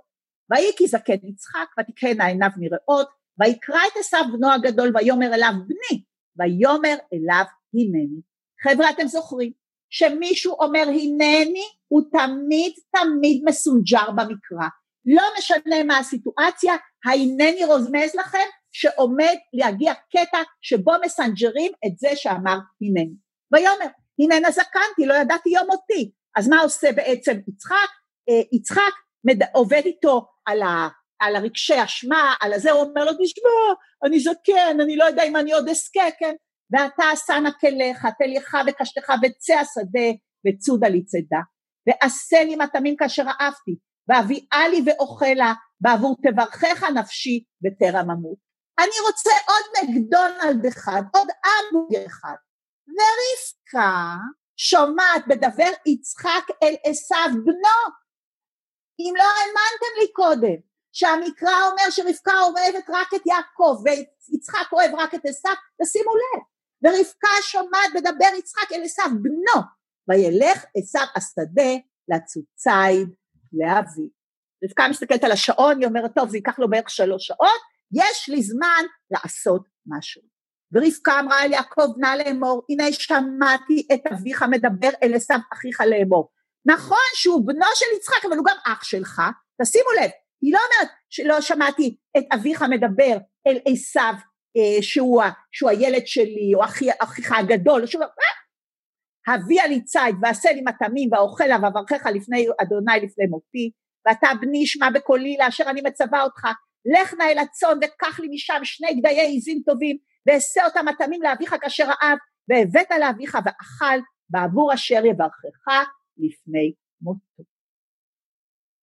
ויהי 0.50 0.72
כי 0.78 0.88
זקן 0.88 1.18
יצחק, 1.24 1.68
ותקהנה 1.80 2.26
עיניו 2.26 2.50
מרעות, 2.58 3.08
ויקרא 3.40 3.80
את 3.88 3.98
עשיו 4.00 4.24
בנו 4.34 4.52
הגדול, 4.52 4.92
ויאמר 4.96 5.34
אליו 5.34 5.52
בני, 5.68 6.04
ויאמר 6.36 6.96
אליו 7.14 7.46
הנני. 7.74 8.22
חבר'ה, 8.64 8.90
אתם 8.90 9.08
זוכרים 9.08 9.52
שמישהו 9.90 10.54
אומר 10.60 10.84
הנני, 10.88 11.66
הוא 11.88 12.02
תמיד 12.12 12.74
תמיד 12.96 13.44
מסונג'ר 13.46 14.12
במקרא. 14.12 14.68
לא 15.06 15.24
משנה 15.38 15.84
מה 15.84 15.98
הסיטואציה, 15.98 16.74
ההנני 17.06 17.66
רומז 17.66 18.16
לכם 18.16 18.48
שעומד 18.72 19.36
להגיע 19.54 19.94
קטע 19.94 20.38
שבו 20.62 20.92
מסנג'רים 21.06 21.72
את 21.86 21.98
זה 21.98 22.10
שאמר 22.16 22.58
הנני. 22.82 23.16
ויאמר, 23.54 23.86
הננה 24.20 24.52
זקנתי, 24.52 25.06
לא 25.06 25.14
ידעתי 25.14 25.50
יום 25.50 25.68
מותי. 25.68 26.12
אז 26.36 26.48
מה 26.48 26.62
עושה 26.62 26.92
בעצם 26.92 27.40
יצחק? 27.48 27.90
אה, 28.30 28.42
יצחק 28.52 28.94
עובד 29.54 29.82
איתו 29.86 30.28
על, 30.46 30.62
ה, 30.62 30.88
על 31.20 31.36
הרגשי 31.36 31.84
אשמה, 31.84 32.34
על 32.42 32.54
הזה, 32.54 32.72
הוא 32.72 32.82
אומר 32.82 33.06
לו, 33.06 33.12
תשמע, 33.12 33.50
אני 34.06 34.20
זקן, 34.20 34.82
אני 34.82 34.96
לא 34.96 35.06
יודע 35.06 35.24
אם 35.24 35.36
אני 35.36 35.54
עוד 35.54 35.70
אזכה, 35.70 36.12
כן? 36.20 36.36
ואתה 36.72 37.04
שא 37.28 37.34
כליך, 37.60 38.08
תליך 38.18 38.58
וקשתך 38.68 39.14
וצא 39.24 39.54
השדה 39.54 40.08
וצודה 40.48 40.88
לי 40.88 41.06
צידה. 41.06 41.40
ועשה 41.88 42.44
לי 42.44 42.56
מטעמים 42.56 42.96
כאשר 42.96 43.24
אהבתי, 43.24 43.76
והביאה 44.12 44.68
לי 44.72 44.82
ואוכלה, 44.86 45.54
בעבור 45.82 46.16
תברכך 46.24 46.84
נפשי 46.84 47.44
בטרם 47.62 48.12
אמות. 48.12 48.38
אני 48.80 48.98
רוצה 49.08 49.30
עוד 49.48 49.66
מקדונלד 49.90 50.66
אחד, 50.66 51.02
עוד 51.14 51.28
אמבורגר 51.46 52.06
אחד. 52.06 52.36
ורבקה 52.88 54.16
שומעת 54.58 55.28
בדבר 55.28 55.72
יצחק 55.86 56.46
אל 56.64 56.76
עשיו 56.86 57.30
בנו. 57.46 57.82
אם 59.00 59.14
לא 59.18 59.24
האמנתם 59.24 60.02
לי 60.02 60.14
קודם, 60.14 60.60
שהמקרא 60.92 61.70
אומר 61.70 61.90
שרבקה 61.90 62.40
אוהבת 62.40 62.90
רק 62.90 63.08
את 63.16 63.26
יעקב 63.26 63.84
ויצחק 63.86 64.74
אוהב 64.74 64.96
רק 64.96 65.16
את 65.16 65.26
עשיו, 65.26 65.54
תשימו 65.84 66.12
לב, 66.16 66.44
ורבקה 66.84 67.42
שומעת 67.42 67.92
בדבר 67.96 68.36
יצחק 68.38 68.72
אל 68.72 68.84
עשיו 68.84 69.10
בנו, 69.22 69.62
וילך 70.08 70.66
עשיו 70.78 71.06
השדה 71.16 71.72
לצוציד 72.08 73.21
לאבי. 73.54 74.10
רבקה 74.64 74.88
מסתכלת 74.90 75.24
על 75.24 75.32
השעון, 75.32 75.80
היא 75.80 75.88
אומרת, 75.88 76.12
טוב, 76.16 76.30
זה 76.30 76.38
ייקח 76.38 76.60
לו 76.60 76.70
בערך 76.70 76.90
שלוש 76.90 77.28
שעות, 77.28 77.62
יש 77.92 78.30
לי 78.30 78.42
זמן 78.42 78.84
לעשות 79.12 79.68
משהו. 79.86 80.22
ורבקה 80.72 81.20
אמרה 81.20 81.44
אל 81.44 81.52
יעקב, 81.52 81.88
נא 81.98 82.16
לאמור, 82.24 82.62
הנה 82.70 82.84
שמעתי 82.92 83.88
את 83.94 84.08
אביך 84.14 84.44
מדבר 84.50 84.90
אל 85.04 85.16
עשיו 85.16 85.38
אחיך 85.54 85.82
לאמור. 85.82 86.30
נכון 86.66 87.08
שהוא 87.16 87.48
בנו 87.48 87.66
של 87.76 87.86
יצחק, 87.98 88.26
אבל 88.26 88.38
הוא 88.38 88.46
גם 88.46 88.56
אח 88.66 88.84
שלך, 88.84 89.22
תשימו 89.62 89.92
לב, 90.02 90.10
היא 90.42 90.54
לא 90.54 90.60
אומרת 90.60 90.94
שלא 91.10 91.42
שמעתי 91.42 91.98
את 92.18 92.24
אביך 92.34 92.62
מדבר 92.62 93.18
אל 93.48 93.60
עשיו 93.66 94.14
אה, 94.58 94.82
שהוא, 94.82 95.24
שהוא 95.52 95.70
הילד 95.70 96.08
שלי, 96.08 96.52
או 96.56 96.64
אחי, 96.64 96.88
אחיך 97.00 97.32
הגדול, 97.32 97.86
שהוא, 97.86 98.04
אה, 98.04 98.08
הביאה 99.28 99.68
לי 99.68 99.84
ציד 99.84 100.16
ועשה 100.22 100.52
לי 100.52 100.62
מטעמים 100.62 101.10
ואוכלה 101.12 101.56
ואברכך 101.62 102.06
לפני 102.06 102.48
אדוני 102.62 103.00
לפני 103.04 103.26
מותי, 103.26 103.72
ואתה 104.06 104.28
בני 104.42 104.66
שמע 104.66 104.90
בקולי 104.90 105.38
לאשר 105.40 105.64
אני 105.68 105.82
מצווה 105.82 106.24
אותך, 106.24 106.48
לך 106.86 107.14
נא 107.14 107.24
אל 107.24 107.38
הצאן 107.38 107.78
וקח 107.78 108.20
לי 108.20 108.28
משם 108.32 108.60
שני 108.64 108.94
גדיי 109.00 109.38
עזים 109.38 109.62
טובים, 109.66 109.98
ואעשה 110.28 110.66
אותם 110.66 110.86
מטעמים 110.86 111.22
לאביך 111.22 111.56
כאשר 111.62 111.90
אהב, 112.04 112.18
והבאת 112.50 112.92
לאביך 113.00 113.38
ואכל 113.46 114.00
בעבור 114.30 114.74
אשר 114.74 115.06
יברכך 115.06 115.90
לפני 116.18 116.74
מותו. 117.02 117.44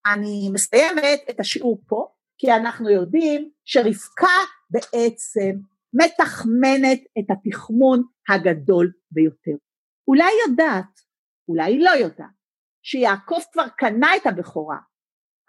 אני 0.07 0.51
מסיימת 0.53 1.21
את 1.31 1.41
השיעור 1.41 1.81
פה, 1.89 2.09
כי 2.39 2.53
אנחנו 2.53 2.91
יודעים 2.91 3.51
שרבקה 3.65 4.37
בעצם 4.71 5.51
מתחמנת 5.93 7.01
את 7.19 7.25
התחמון 7.31 8.03
הגדול 8.29 8.93
ביותר. 9.11 9.68
אולי 10.09 10.31
יודעת, 10.49 11.01
אולי 11.49 11.79
לא 11.79 11.91
יודעת, 11.91 12.39
שיעקב 12.83 13.41
כבר 13.53 13.69
קנה 13.69 14.17
את 14.17 14.27
הבכורה, 14.27 14.79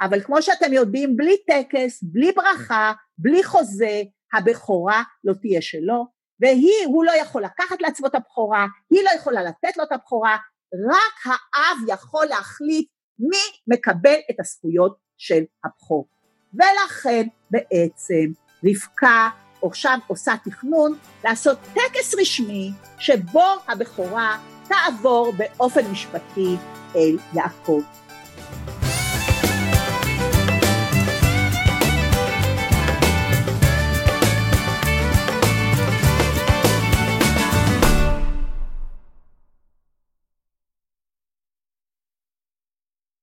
אבל 0.01 0.21
כמו 0.23 0.41
שאתם 0.41 0.73
יודעים, 0.73 1.17
בלי 1.17 1.35
טקס, 1.47 2.03
בלי 2.03 2.31
ברכה, 2.31 2.93
בלי 3.17 3.43
חוזה, 3.43 4.01
הבכורה 4.33 5.03
לא 5.23 5.33
תהיה 5.41 5.61
שלו, 5.61 6.05
והיא, 6.39 6.85
הוא 6.85 7.05
לא 7.05 7.11
יכול 7.11 7.43
לקחת 7.43 7.81
לעצמו 7.81 8.07
את 8.07 8.15
הבכורה, 8.15 8.65
היא 8.89 9.03
לא 9.03 9.09
יכולה 9.15 9.43
לתת 9.43 9.77
לו 9.77 9.83
את 9.83 9.91
הבכורה, 9.91 10.37
רק 10.73 11.35
האב 11.55 11.77
יכול 11.87 12.25
להחליט 12.25 12.87
מי 13.19 13.75
מקבל 13.75 14.19
את 14.31 14.39
הזכויות 14.39 14.97
של 15.17 15.43
הבכור. 15.65 16.07
ולכן 16.53 17.27
בעצם 17.51 18.31
רבקה 18.63 19.29
עכשיו 19.63 19.97
עושה 20.07 20.33
תכנון 20.43 20.97
לעשות 21.23 21.57
טקס 21.73 22.15
רשמי 22.21 22.71
שבו 22.99 23.45
הבכורה 23.67 24.37
תעבור 24.67 25.33
באופן 25.37 25.91
משפטי 25.91 26.55
אל 26.95 27.17
יעקב. 27.33 27.81